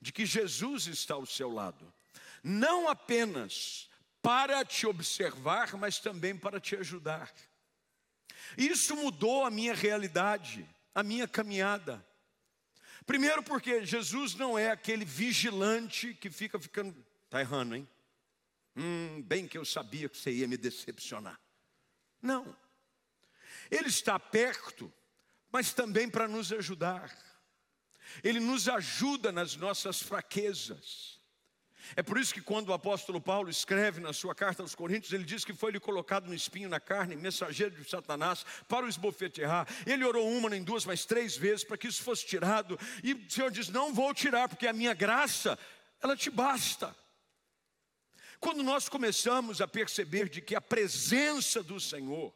[0.00, 1.92] de que Jesus está ao seu lado,
[2.42, 3.88] não apenas
[4.22, 7.32] para te observar, mas também para te ajudar.
[8.56, 12.04] Isso mudou a minha realidade, a minha caminhada.
[13.06, 16.94] Primeiro, porque Jesus não é aquele vigilante que fica ficando.
[17.24, 17.88] Está errando, hein?
[18.76, 21.38] Hum, bem que eu sabia que você ia me decepcionar.
[22.20, 22.56] Não.
[23.70, 24.92] Ele está perto,
[25.50, 27.10] mas também para nos ajudar.
[28.22, 31.20] Ele nos ajuda nas nossas fraquezas.
[31.96, 35.24] É por isso que quando o apóstolo Paulo escreve na sua carta aos Coríntios, ele
[35.24, 39.66] diz que foi-lhe colocado um espinho na carne, mensageiro de Satanás, para o esbofetear.
[39.86, 42.78] Ele orou uma, nem duas, mas três vezes para que isso fosse tirado.
[43.02, 45.58] E o Senhor diz: Não vou tirar, porque a minha graça,
[46.00, 46.94] ela te basta.
[48.38, 52.32] Quando nós começamos a perceber de que a presença do Senhor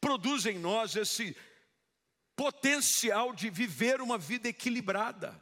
[0.00, 1.36] produz em nós esse
[2.42, 5.40] potencial de viver uma vida equilibrada.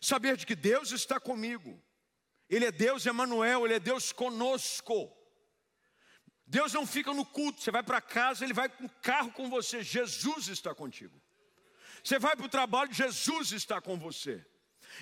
[0.00, 1.80] Saber de que Deus está comigo.
[2.50, 5.16] Ele é Deus Emanuel, ele é Deus conosco.
[6.44, 9.84] Deus não fica no culto, você vai para casa, ele vai com carro com você.
[9.84, 11.16] Jesus está contigo.
[12.02, 14.44] Você vai para o trabalho, Jesus está com você.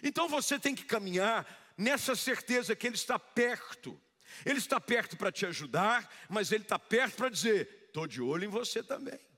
[0.03, 3.99] Então você tem que caminhar nessa certeza que Ele está perto.
[4.45, 8.45] Ele está perto para te ajudar, mas Ele está perto para dizer: estou de olho
[8.45, 9.30] em você também.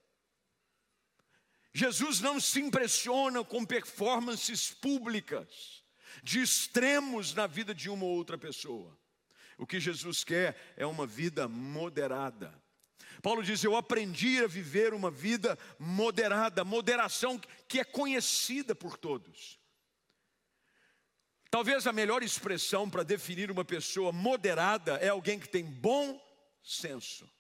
[1.75, 5.83] Jesus não se impressiona com performances públicas,
[6.23, 8.97] de extremos na vida de uma ou outra pessoa.
[9.57, 12.63] O que Jesus quer é uma vida moderada.
[13.23, 19.59] Paulo diz: Eu aprendi a viver uma vida moderada, moderação que é conhecida por todos.
[21.51, 26.21] Talvez a melhor expressão para definir uma pessoa moderada é alguém que tem bom
[26.63, 27.31] senso.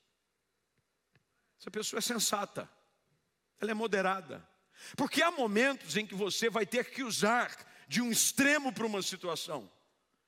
[1.58, 2.70] Essa pessoa é sensata,
[3.62, 4.46] ela é moderada.
[4.96, 9.00] Porque há momentos em que você vai ter que usar de um extremo para uma
[9.00, 9.70] situação,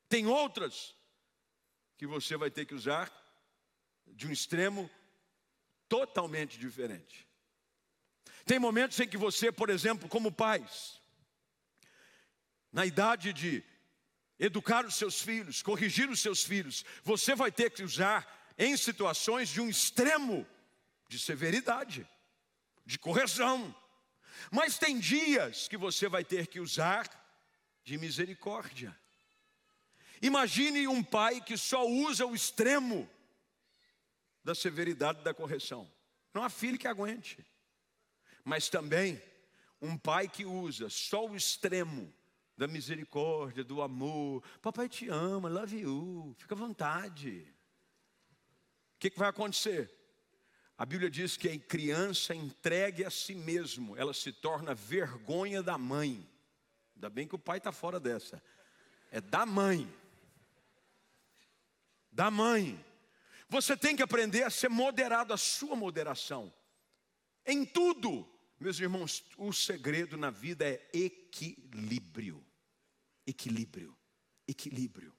[0.09, 0.95] tem outras
[1.99, 3.13] que você vai ter que usar
[4.07, 4.89] de um extremo
[5.89, 7.27] totalmente diferente.
[8.47, 11.01] Tem momentos em que você, por exemplo, como pais,
[12.71, 13.65] na idade de
[14.39, 19.49] educar os seus filhos, corrigir os seus filhos, você vai ter que usar em situações
[19.49, 20.47] de um extremo
[21.09, 22.07] de severidade,
[22.85, 23.75] de correção.
[24.51, 27.09] Mas tem dias que você vai ter que usar
[27.83, 28.97] de misericórdia.
[30.23, 33.09] Imagine um pai que só usa o extremo
[34.43, 35.91] da severidade da correção.
[36.33, 37.45] Não há filho que aguente.
[38.45, 39.21] Mas também
[39.81, 42.13] um pai que usa só o extremo
[42.57, 44.43] da misericórdia, do amor.
[44.61, 47.47] Papai te ama, love you, fica à vontade.
[48.95, 49.93] O que, que vai acontecer?
[50.77, 55.79] A Bíblia diz que a criança entregue a si mesmo, ela se torna vergonha da
[55.79, 56.29] mãe.
[56.97, 58.43] Ainda bem que o pai está fora dessa.
[59.11, 59.93] É da mãe.
[62.11, 62.85] Da mãe.
[63.49, 66.53] Você tem que aprender a ser moderado, a sua moderação.
[67.47, 68.29] Em tudo.
[68.59, 72.45] Meus irmãos, o segredo na vida é equilíbrio.
[73.25, 73.97] Equilíbrio.
[74.49, 75.14] Equilíbrio.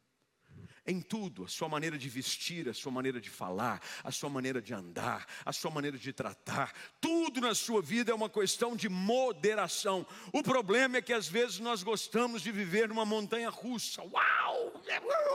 [0.87, 4.61] Em tudo, a sua maneira de vestir, a sua maneira de falar, a sua maneira
[4.61, 6.71] de andar, a sua maneira de tratar,
[7.01, 10.05] tudo na sua vida é uma questão de moderação.
[10.31, 14.03] O problema é que às vezes nós gostamos de viver numa montanha russa.
[14.03, 14.83] Uau!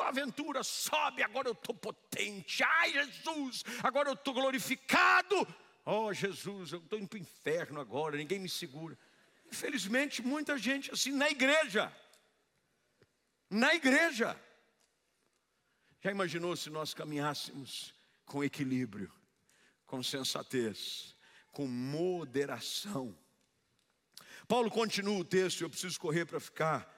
[0.03, 2.63] A aventura sobe, agora eu estou potente.
[2.63, 5.47] Ai, Jesus, agora eu estou glorificado.
[5.85, 8.97] Oh, Jesus, eu estou indo para o inferno agora, ninguém me segura.
[9.51, 11.93] Infelizmente, muita gente assim na igreja.
[13.51, 14.39] Na igreja.
[16.03, 19.13] Já imaginou se nós caminhássemos com equilíbrio,
[19.85, 21.15] com sensatez,
[21.53, 23.15] com moderação?
[24.49, 26.89] Paulo continua o texto, eu preciso correr para ficar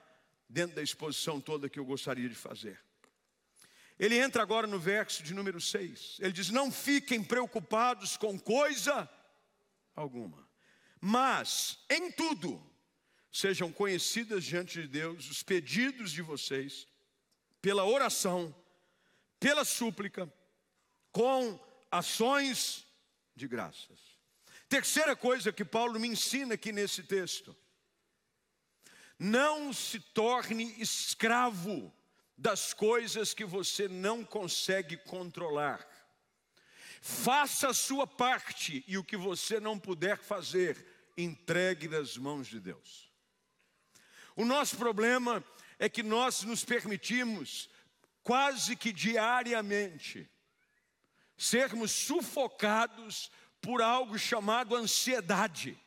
[0.47, 2.79] dentro da exposição toda que eu gostaria de fazer.
[3.99, 6.19] Ele entra agora no verso de número 6.
[6.21, 9.09] Ele diz: Não fiquem preocupados com coisa
[9.95, 10.47] alguma,
[11.01, 12.63] mas em tudo
[13.31, 16.87] sejam conhecidas diante de Deus os pedidos de vocês,
[17.61, 18.55] pela oração,
[19.43, 20.31] pela súplica,
[21.11, 21.59] com
[21.91, 22.87] ações
[23.35, 23.99] de graças.
[24.69, 27.53] Terceira coisa que Paulo me ensina aqui nesse texto:
[29.19, 31.93] não se torne escravo
[32.37, 35.85] das coisas que você não consegue controlar.
[37.01, 42.61] Faça a sua parte e o que você não puder fazer, entregue nas mãos de
[42.61, 43.11] Deus.
[44.37, 45.43] O nosso problema
[45.77, 47.69] é que nós nos permitimos
[48.23, 50.29] quase que diariamente,
[51.37, 53.29] sermos sufocados
[53.61, 55.77] por algo chamado ansiedade.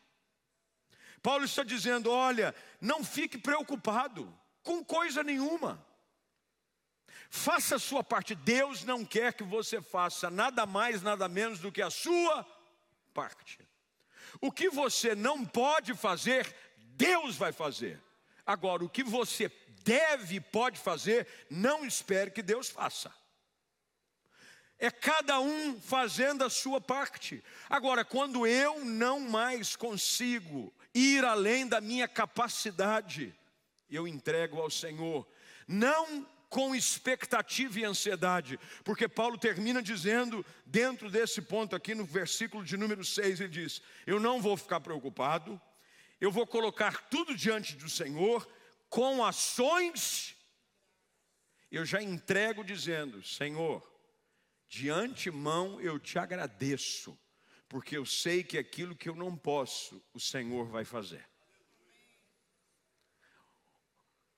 [1.22, 5.84] Paulo está dizendo: olha, não fique preocupado com coisa nenhuma.
[7.28, 8.34] Faça a sua parte.
[8.34, 12.46] Deus não quer que você faça nada mais, nada menos do que a sua
[13.12, 13.58] parte.
[14.40, 18.00] O que você não pode fazer, Deus vai fazer.
[18.44, 19.48] Agora, o que você
[19.86, 23.14] deve e pode fazer, não espere que Deus faça.
[24.78, 27.42] É cada um fazendo a sua parte.
[27.70, 33.32] Agora, quando eu não mais consigo ir além da minha capacidade,
[33.88, 35.26] eu entrego ao Senhor,
[35.68, 42.64] não com expectativa e ansiedade, porque Paulo termina dizendo, dentro desse ponto aqui no versículo
[42.64, 45.60] de número 6, ele diz: Eu não vou ficar preocupado,
[46.20, 48.46] eu vou colocar tudo diante do Senhor,
[48.96, 50.34] com ações,
[51.70, 53.86] eu já entrego dizendo: Senhor,
[54.66, 57.14] de antemão eu te agradeço,
[57.68, 61.28] porque eu sei que aquilo que eu não posso, o Senhor vai fazer.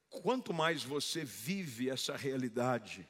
[0.09, 3.09] Quanto mais você vive essa realidade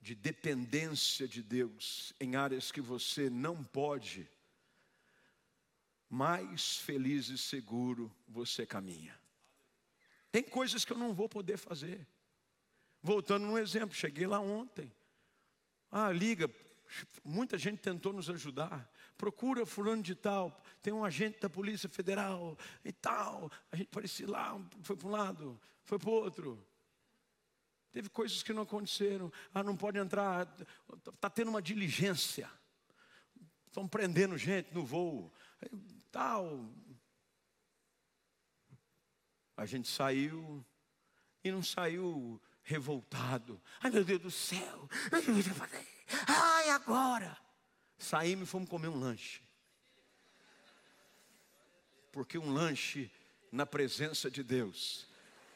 [0.00, 4.26] de dependência de Deus em áreas que você não pode,
[6.08, 9.25] mais feliz e seguro você caminha.
[10.36, 12.06] Tem coisas que eu não vou poder fazer.
[13.00, 14.92] Voltando no exemplo, cheguei lá ontem.
[15.90, 16.54] Ah, liga,
[17.24, 18.86] muita gente tentou nos ajudar.
[19.16, 23.50] Procura fulano de tal, tem um agente da Polícia Federal e tal.
[23.72, 26.68] A gente parecia lá, foi para um lado, foi para o outro.
[27.90, 29.32] Teve coisas que não aconteceram.
[29.54, 30.46] Ah, não pode entrar,
[31.14, 32.50] está tendo uma diligência.
[33.68, 35.32] Estão prendendo gente no voo.
[36.12, 36.68] Tal,
[39.56, 40.64] a gente saiu
[41.42, 43.60] e não saiu revoltado.
[43.80, 44.88] Ai meu Deus do céu,
[46.26, 47.36] ai agora.
[47.98, 49.40] Saímos e fomos comer um lanche.
[52.12, 53.10] Porque um lanche
[53.50, 55.06] na presença de Deus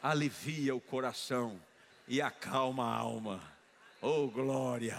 [0.03, 1.61] alivia o coração
[2.09, 3.43] e acalma a alma.
[4.01, 4.97] Oh, glória!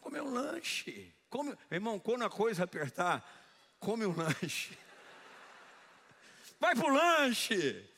[0.00, 1.12] Comer um lanche.
[1.28, 3.22] Come, irmão, quando a coisa apertar,
[3.78, 4.76] come um lanche.
[6.60, 7.88] Vai para o lanche.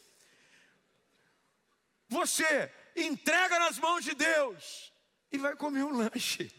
[2.08, 4.92] Você entrega nas mãos de Deus
[5.30, 6.52] e vai comer um lanche.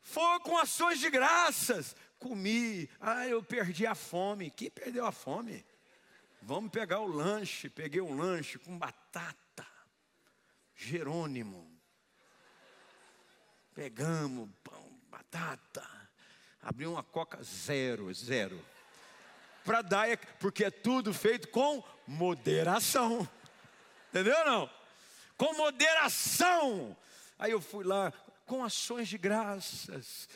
[0.00, 1.94] For com ações de graças.
[2.18, 4.50] Comi, ah, eu perdi a fome.
[4.50, 5.64] Quem perdeu a fome?
[6.40, 7.68] Vamos pegar o lanche.
[7.68, 9.66] Peguei um lanche com batata,
[10.74, 11.70] Jerônimo.
[13.74, 15.86] Pegamos pão, batata.
[16.62, 18.64] Abri uma coca zero, zero.
[19.68, 23.28] Para dar, é, porque é tudo feito com moderação.
[24.08, 24.70] Entendeu não?
[25.36, 26.96] Com moderação.
[27.38, 28.10] Aí eu fui lá
[28.46, 30.26] com ações de graças.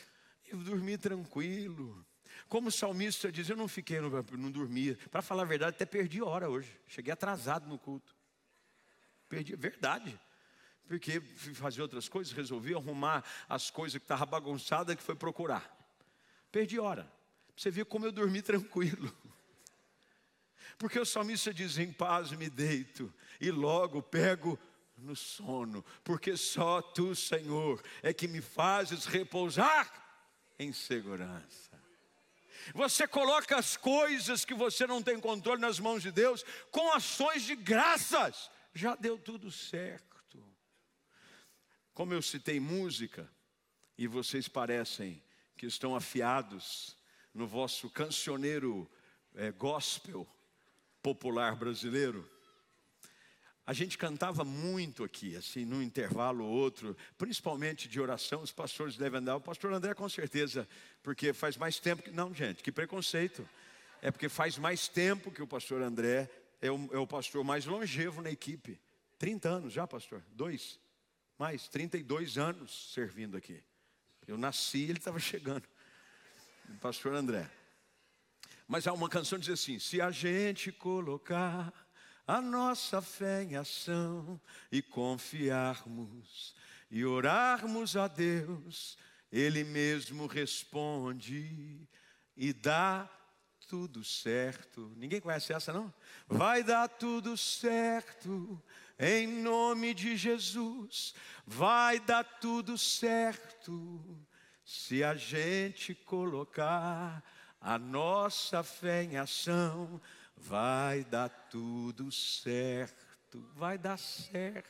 [0.45, 2.05] Eu dormi tranquilo.
[2.47, 4.99] Como o salmista diz, eu não fiquei, não, não dormia.
[5.09, 6.69] Para falar a verdade, até perdi hora hoje.
[6.87, 8.15] Cheguei atrasado no culto.
[9.27, 10.19] Perdi, verdade.
[10.87, 15.75] Porque fui fazer outras coisas, resolvi arrumar as coisas que estavam bagunçadas que foi procurar.
[16.51, 17.11] Perdi hora.
[17.55, 19.11] Você viu como eu dormi tranquilo.
[20.77, 24.59] Porque o salmista diz: Em paz me deito e logo pego
[24.97, 29.91] no sono, porque só tu, Senhor, é que me fazes repousar
[30.57, 31.71] em segurança.
[32.73, 37.43] Você coloca as coisas que você não tem controle nas mãos de Deus com ações
[37.43, 40.13] de graças, já deu tudo certo.
[41.93, 43.29] Como eu citei música,
[43.97, 45.21] e vocês parecem
[45.55, 46.97] que estão afiados
[47.33, 48.89] no vosso cancioneiro
[49.35, 50.27] é, gospel,
[51.03, 52.27] popular brasileiro.
[53.65, 58.97] A gente cantava muito aqui, assim, num intervalo ou outro, principalmente de oração, os pastores
[58.97, 59.35] devem andar.
[59.35, 60.67] O pastor André, com certeza,
[61.01, 62.11] porque faz mais tempo que.
[62.11, 63.47] Não, gente, que preconceito.
[64.01, 66.29] É porque faz mais tempo que o pastor André
[66.61, 68.77] é o, é o pastor mais longevo na equipe.
[69.17, 70.21] 30 anos já, pastor?
[70.33, 70.77] Dois?
[71.39, 73.63] Mais, 32 anos servindo aqui.
[74.27, 75.63] Eu nasci ele estava chegando.
[76.69, 77.49] O pastor André.
[78.67, 81.73] Mas há uma canção que diz assim: se a gente colocar
[82.25, 84.39] a nossa fé em ação
[84.71, 86.55] e confiarmos
[86.89, 88.97] e orarmos a Deus,
[89.31, 91.87] Ele mesmo responde
[92.37, 93.09] e dá
[93.67, 94.93] tudo certo.
[94.95, 95.93] Ninguém conhece essa, não?
[96.27, 98.61] Vai dar tudo certo,
[98.99, 101.13] em nome de Jesus.
[101.45, 104.25] Vai dar tudo certo,
[104.63, 107.23] se a gente colocar
[107.63, 110.01] a nossa fé em ação,
[110.35, 114.69] vai dar tudo certo, vai dar certo.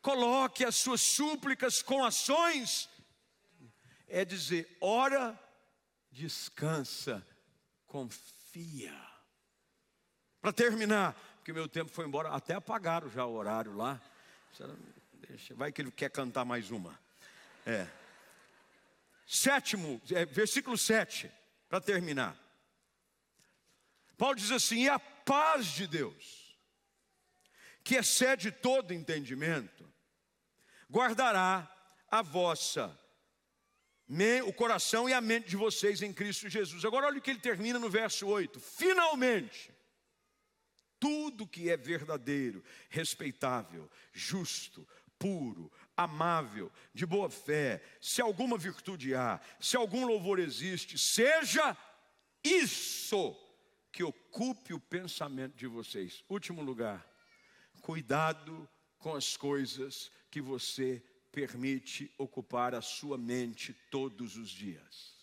[0.00, 2.88] Coloque as suas súplicas com ações,
[4.06, 5.36] é dizer, ora,
[6.12, 7.26] descansa,
[7.88, 8.94] confia.
[10.40, 14.00] Para terminar, porque meu tempo foi embora, até apagaram já o horário lá.
[15.56, 16.96] Vai que ele quer cantar mais uma.
[17.66, 18.05] É.
[19.26, 21.30] Sétimo, é, versículo 7,
[21.68, 22.40] para terminar.
[24.16, 26.56] Paulo diz assim: e a paz de Deus,
[27.82, 29.84] que excede todo entendimento,
[30.88, 31.70] guardará
[32.08, 32.96] a vossa
[34.46, 36.84] o coração e a mente de vocês em Cristo Jesus.
[36.84, 39.74] Agora olha o que ele termina no verso 8: finalmente,
[41.00, 44.86] tudo que é verdadeiro, respeitável, justo,
[45.18, 51.76] puro, amável, de boa fé, se alguma virtude há, se algum louvor existe, seja
[52.44, 53.34] isso
[53.90, 56.22] que ocupe o pensamento de vocês.
[56.28, 57.06] Último lugar,
[57.80, 58.68] cuidado
[58.98, 65.16] com as coisas que você permite ocupar a sua mente todos os dias.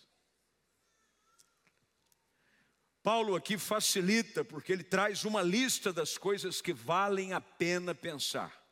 [3.02, 8.64] Paulo aqui facilita, porque ele traz uma lista das coisas que valem a pena pensar.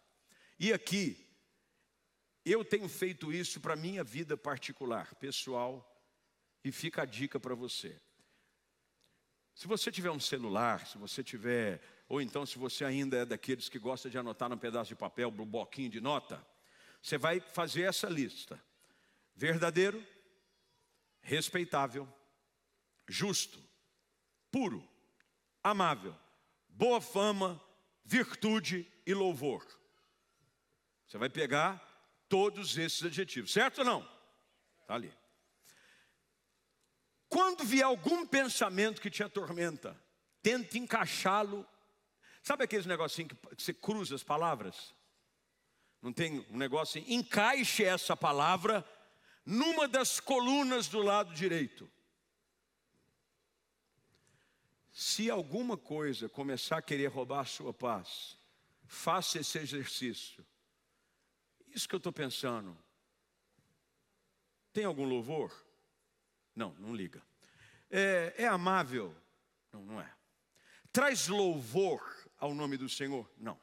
[0.58, 1.21] E aqui,
[2.44, 5.88] eu tenho feito isso para minha vida particular, pessoal,
[6.64, 8.00] e fica a dica para você.
[9.54, 13.68] Se você tiver um celular, se você tiver, ou então se você ainda é daqueles
[13.68, 16.44] que gosta de anotar num pedaço de papel, um bloquinho de nota,
[17.00, 18.60] você vai fazer essa lista:
[19.34, 20.04] verdadeiro,
[21.20, 22.08] respeitável,
[23.08, 23.62] justo,
[24.50, 24.88] puro,
[25.62, 26.16] amável,
[26.68, 27.62] boa fama,
[28.04, 29.66] virtude e louvor.
[31.06, 31.91] Você vai pegar
[32.32, 34.08] todos esses adjetivos, certo ou não?
[34.80, 35.12] Está ali.
[37.28, 39.94] Quando vier algum pensamento que te atormenta,
[40.42, 41.66] tente encaixá-lo.
[42.42, 44.94] Sabe aqueles negocinho que você cruza as palavras?
[46.00, 47.12] Não tem um negócio assim?
[47.12, 48.82] Encaixe essa palavra
[49.44, 51.86] numa das colunas do lado direito.
[54.90, 58.38] Se alguma coisa começar a querer roubar a sua paz,
[58.86, 60.42] faça esse exercício.
[61.74, 62.76] Isso que eu estou pensando.
[64.72, 65.52] Tem algum louvor?
[66.54, 67.22] Não, não liga.
[67.90, 69.14] É, é amável?
[69.72, 70.10] Não, não é.
[70.92, 72.02] Traz louvor
[72.38, 73.30] ao nome do Senhor?
[73.38, 73.58] Não.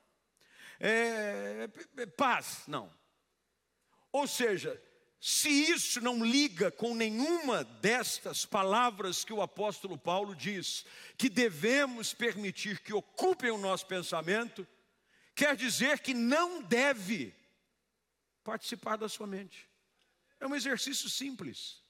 [0.80, 2.64] É, é, paz?
[2.68, 2.92] Não.
[4.12, 4.82] Ou seja,
[5.20, 10.86] se isso não liga com nenhuma destas palavras que o apóstolo Paulo diz,
[11.18, 14.66] que devemos permitir que ocupem o nosso pensamento,
[15.36, 17.36] quer dizer que não deve
[18.50, 19.70] participar da sua mente.
[20.40, 21.84] É um exercício simples.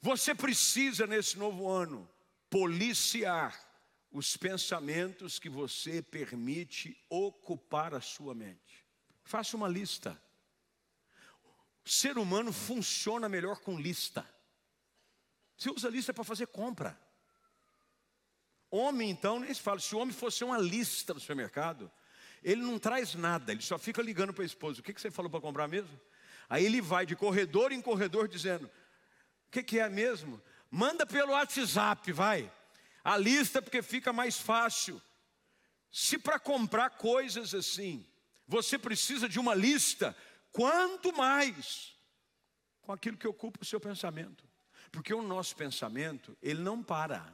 [0.00, 2.08] Você precisa, nesse novo ano,
[2.48, 3.52] policiar
[4.12, 8.86] os pensamentos que você permite ocupar a sua mente.
[9.24, 10.20] Faça uma lista.
[11.84, 14.24] O ser humano funciona melhor com lista.
[15.56, 16.96] Você usa lista para fazer compra.
[18.70, 19.80] Homem, então, nem se fala.
[19.80, 21.90] Se o homem fosse uma lista no supermercado,
[22.42, 25.10] ele não traz nada, ele só fica ligando para a esposa: O que, que você
[25.10, 25.98] falou para comprar mesmo?
[26.48, 30.40] Aí ele vai de corredor em corredor dizendo: O que, que é mesmo?
[30.70, 32.50] Manda pelo WhatsApp, vai.
[33.04, 35.00] A lista, porque fica mais fácil.
[35.90, 38.06] Se para comprar coisas assim,
[38.46, 40.16] você precisa de uma lista,
[40.50, 41.94] quanto mais
[42.80, 44.44] com aquilo que ocupa o seu pensamento.
[44.90, 47.26] Porque o nosso pensamento, ele não para.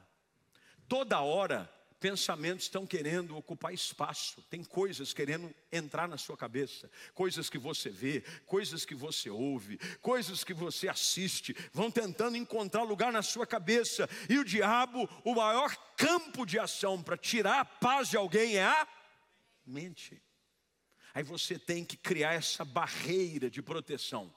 [0.89, 1.71] Toda hora,
[2.01, 7.91] pensamentos estão querendo ocupar espaço, tem coisas querendo entrar na sua cabeça, coisas que você
[7.91, 13.47] vê, coisas que você ouve, coisas que você assiste, vão tentando encontrar lugar na sua
[13.47, 18.57] cabeça, e o diabo, o maior campo de ação para tirar a paz de alguém
[18.57, 18.87] é a
[19.67, 20.23] mente.
[21.13, 24.33] Aí você tem que criar essa barreira de proteção.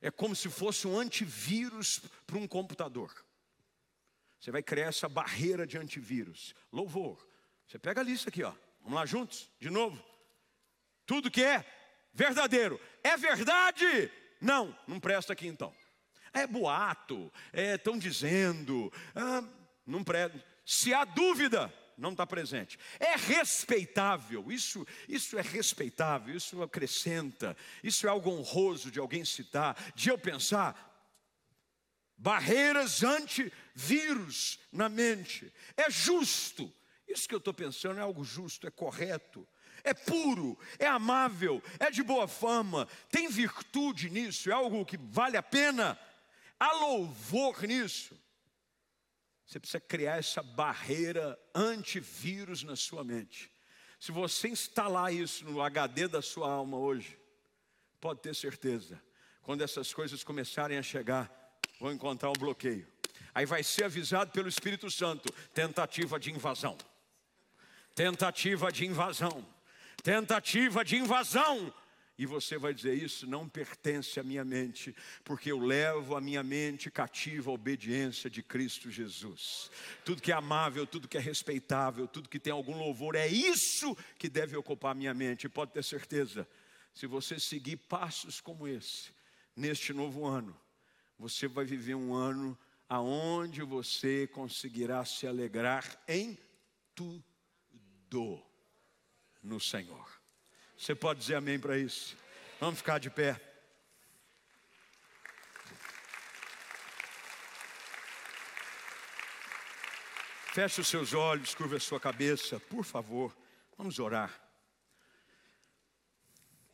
[0.00, 3.25] É como se fosse um antivírus para um computador.
[4.46, 6.54] Você vai criar essa barreira de antivírus.
[6.70, 7.26] Louvor.
[7.66, 8.52] Você pega a lista aqui, ó.
[8.80, 10.00] Vamos lá juntos, de novo.
[11.04, 11.66] Tudo que é
[12.14, 12.80] verdadeiro.
[13.02, 14.08] É verdade?
[14.40, 15.74] Não, não presta aqui então.
[16.32, 19.42] É boato, estão é, dizendo, ah,
[19.84, 20.40] não presta.
[20.64, 22.78] Se há dúvida, não está presente.
[23.00, 29.76] É respeitável, isso, isso é respeitável, isso acrescenta, isso é algo honroso de alguém citar,
[29.96, 30.95] de eu pensar.
[32.16, 35.52] Barreiras antivírus na mente.
[35.76, 36.72] É justo.
[37.06, 39.46] Isso que eu estou pensando é algo justo, é correto,
[39.84, 45.36] é puro, é amável, é de boa fama, tem virtude nisso, é algo que vale
[45.36, 45.98] a pena.
[46.58, 48.18] Há louvor nisso.
[49.46, 53.52] Você precisa criar essa barreira antivírus na sua mente.
[54.00, 57.18] Se você instalar isso no HD da sua alma hoje,
[58.00, 59.00] pode ter certeza,
[59.42, 61.45] quando essas coisas começarem a chegar,
[61.80, 62.86] vão encontrar um bloqueio.
[63.34, 66.76] Aí vai ser avisado pelo Espírito Santo: tentativa de invasão.
[67.94, 69.46] Tentativa de invasão.
[70.02, 71.72] Tentativa de invasão
[72.18, 76.42] e você vai dizer: Isso não pertence à minha mente, porque eu levo a minha
[76.42, 79.70] mente cativa à obediência de Cristo Jesus.
[80.04, 83.96] Tudo que é amável, tudo que é respeitável, tudo que tem algum louvor, é isso
[84.18, 85.48] que deve ocupar a minha mente.
[85.48, 86.48] Pode ter certeza,
[86.94, 89.10] se você seguir passos como esse,
[89.54, 90.58] neste novo ano,
[91.18, 92.58] você vai viver um ano
[92.88, 96.38] aonde você conseguirá se alegrar em
[96.94, 98.42] tudo
[99.42, 100.08] no Senhor.
[100.76, 102.16] Você pode dizer amém para isso?
[102.60, 103.40] Vamos ficar de pé.
[110.52, 113.36] Feche os seus olhos, curva a sua cabeça, por favor.
[113.76, 114.32] Vamos orar.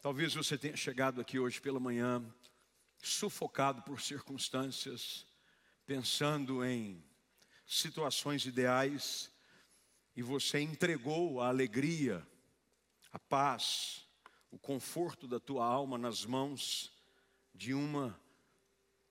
[0.00, 2.24] Talvez você tenha chegado aqui hoje pela manhã,
[3.02, 5.26] sufocado por circunstâncias,
[5.84, 7.04] pensando em
[7.66, 9.30] situações ideais,
[10.14, 12.26] e você entregou a alegria,
[13.12, 14.06] a paz,
[14.50, 16.92] o conforto da tua alma nas mãos
[17.54, 18.18] de uma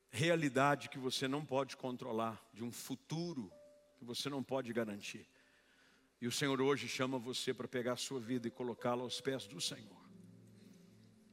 [0.09, 3.51] realidade que você não pode controlar, de um futuro
[3.97, 5.27] que você não pode garantir.
[6.21, 9.47] E o Senhor hoje chama você para pegar a sua vida e colocá-la aos pés
[9.47, 10.00] do Senhor.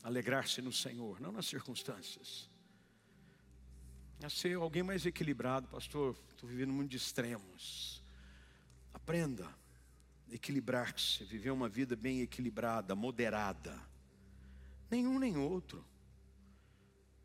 [0.03, 2.49] Alegrar-se no Senhor, não nas circunstâncias.
[4.23, 6.17] A ser alguém mais equilibrado, pastor.
[6.31, 8.03] Estou vivendo muito de extremos.
[8.93, 9.49] Aprenda
[10.31, 13.81] equilibrar-se, viver uma vida bem equilibrada, moderada.
[14.91, 15.85] Nenhum nem outro.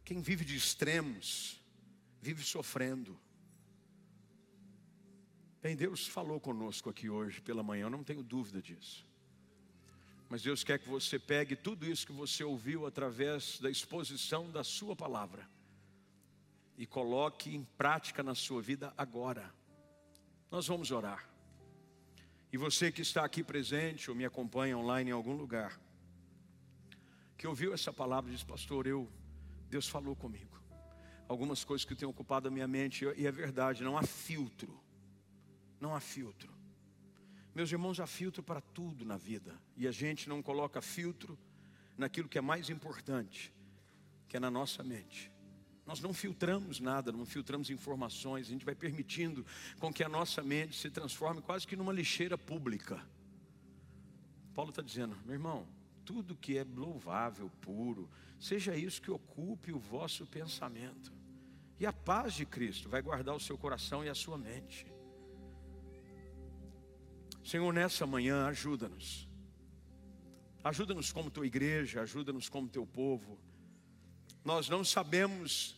[0.03, 1.61] Quem vive de extremos,
[2.21, 3.19] vive sofrendo.
[5.61, 9.07] Bem, Deus falou conosco aqui hoje pela manhã, eu não tenho dúvida disso.
[10.33, 14.63] Mas Deus quer que você pegue tudo isso que você ouviu através da exposição da
[14.63, 15.47] Sua palavra
[16.75, 19.53] e coloque em prática na sua vida agora.
[20.49, 21.29] Nós vamos orar.
[22.51, 25.79] E você que está aqui presente ou me acompanha online em algum lugar,
[27.37, 29.07] que ouviu essa palavra e diz, pastor, eu,
[29.69, 30.59] Deus falou comigo.
[31.27, 34.81] Algumas coisas que têm ocupado a minha mente, e é verdade, não há filtro.
[35.79, 36.51] Não há filtro.
[37.55, 39.55] Meus irmãos, há filtro para tudo na vida.
[39.77, 41.37] E a gente não coloca filtro
[41.97, 43.53] naquilo que é mais importante,
[44.27, 45.31] que é na nossa mente.
[45.85, 49.45] Nós não filtramos nada, não filtramos informações, a gente vai permitindo
[49.79, 53.05] com que a nossa mente se transforme quase que numa lixeira pública.
[54.53, 55.67] Paulo está dizendo, meu irmão,
[56.05, 61.11] tudo que é louvável, puro, seja isso que ocupe o vosso pensamento.
[61.79, 64.85] E a paz de Cristo vai guardar o seu coração e a sua mente.
[67.43, 69.27] Senhor, nessa manhã, ajuda-nos.
[70.63, 73.37] Ajuda-nos como tua igreja, ajuda-nos como teu povo.
[74.45, 75.75] Nós não sabemos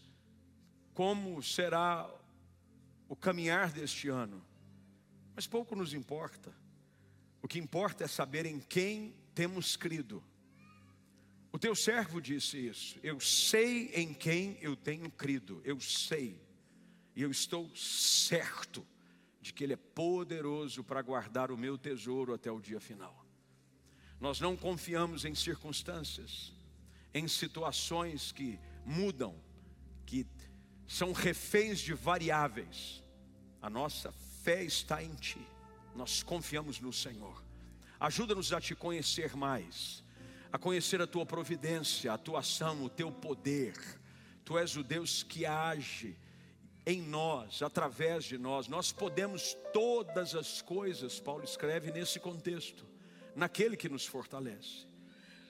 [0.94, 2.08] como será
[3.10, 4.46] o caminhar deste ano,
[5.36, 6.56] mas pouco nos importa.
[7.42, 10.24] O que importa é saber em quem temos crido.
[11.52, 13.00] O teu servo disse isso.
[13.02, 15.62] Eu sei em quem eu tenho crido.
[15.64, 16.42] Eu sei.
[17.16, 18.86] E eu estou certo
[19.46, 23.24] de que Ele é poderoso para guardar o meu tesouro até o dia final.
[24.20, 26.52] Nós não confiamos em circunstâncias,
[27.14, 29.40] em situações que mudam,
[30.04, 30.26] que
[30.88, 33.04] são reféns de variáveis.
[33.62, 35.48] A nossa fé está em Ti.
[35.96, 37.44] Nós confiamos no Senhor.
[38.00, 40.04] Ajuda-nos a te conhecer mais,
[40.52, 43.78] a conhecer a tua providência, a tua ação, o teu poder.
[44.44, 46.18] Tu és o Deus que age
[46.86, 48.68] em nós, através de nós.
[48.68, 52.86] Nós podemos todas as coisas, Paulo escreve nesse contexto,
[53.36, 54.86] naquele que nos fortalece.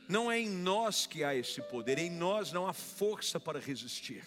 [0.07, 4.23] Não é em nós que há esse poder, em nós não há força para resistir,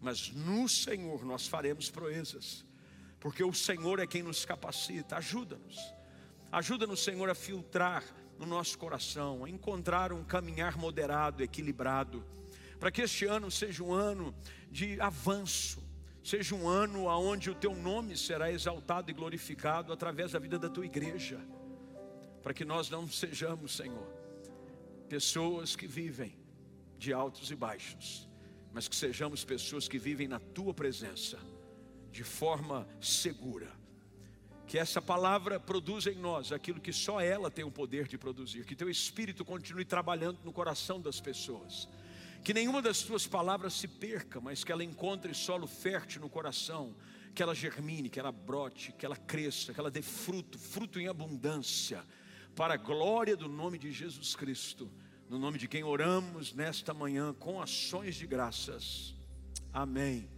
[0.00, 2.64] mas no Senhor nós faremos proezas,
[3.18, 5.16] porque o Senhor é quem nos capacita.
[5.16, 6.00] Ajuda-nos
[6.52, 8.02] Ajuda-nos, Senhor, a filtrar
[8.36, 12.26] no nosso coração, a encontrar um caminhar moderado, equilibrado,
[12.80, 14.34] para que este ano seja um ano
[14.68, 15.80] de avanço,
[16.22, 20.68] seja um ano onde o teu nome será exaltado e glorificado através da vida da
[20.68, 21.40] tua igreja,
[22.42, 24.06] para que nós não sejamos, Senhor,
[25.08, 26.38] pessoas que vivem
[26.98, 28.28] de altos e baixos,
[28.72, 31.38] mas que sejamos pessoas que vivem na tua presença
[32.12, 33.68] de forma segura.
[34.66, 38.64] Que essa palavra produza em nós aquilo que só ela tem o poder de produzir,
[38.64, 41.88] que teu espírito continue trabalhando no coração das pessoas,
[42.42, 46.94] que nenhuma das tuas palavras se perca, mas que ela encontre solo fértil no coração,
[47.34, 51.08] que ela germine, que ela brote, que ela cresça, que ela dê fruto, fruto em
[51.08, 52.04] abundância,
[52.54, 54.90] para a glória do nome de Jesus Cristo,
[55.28, 59.14] no nome de quem oramos nesta manhã com ações de graças.
[59.72, 60.28] Amém.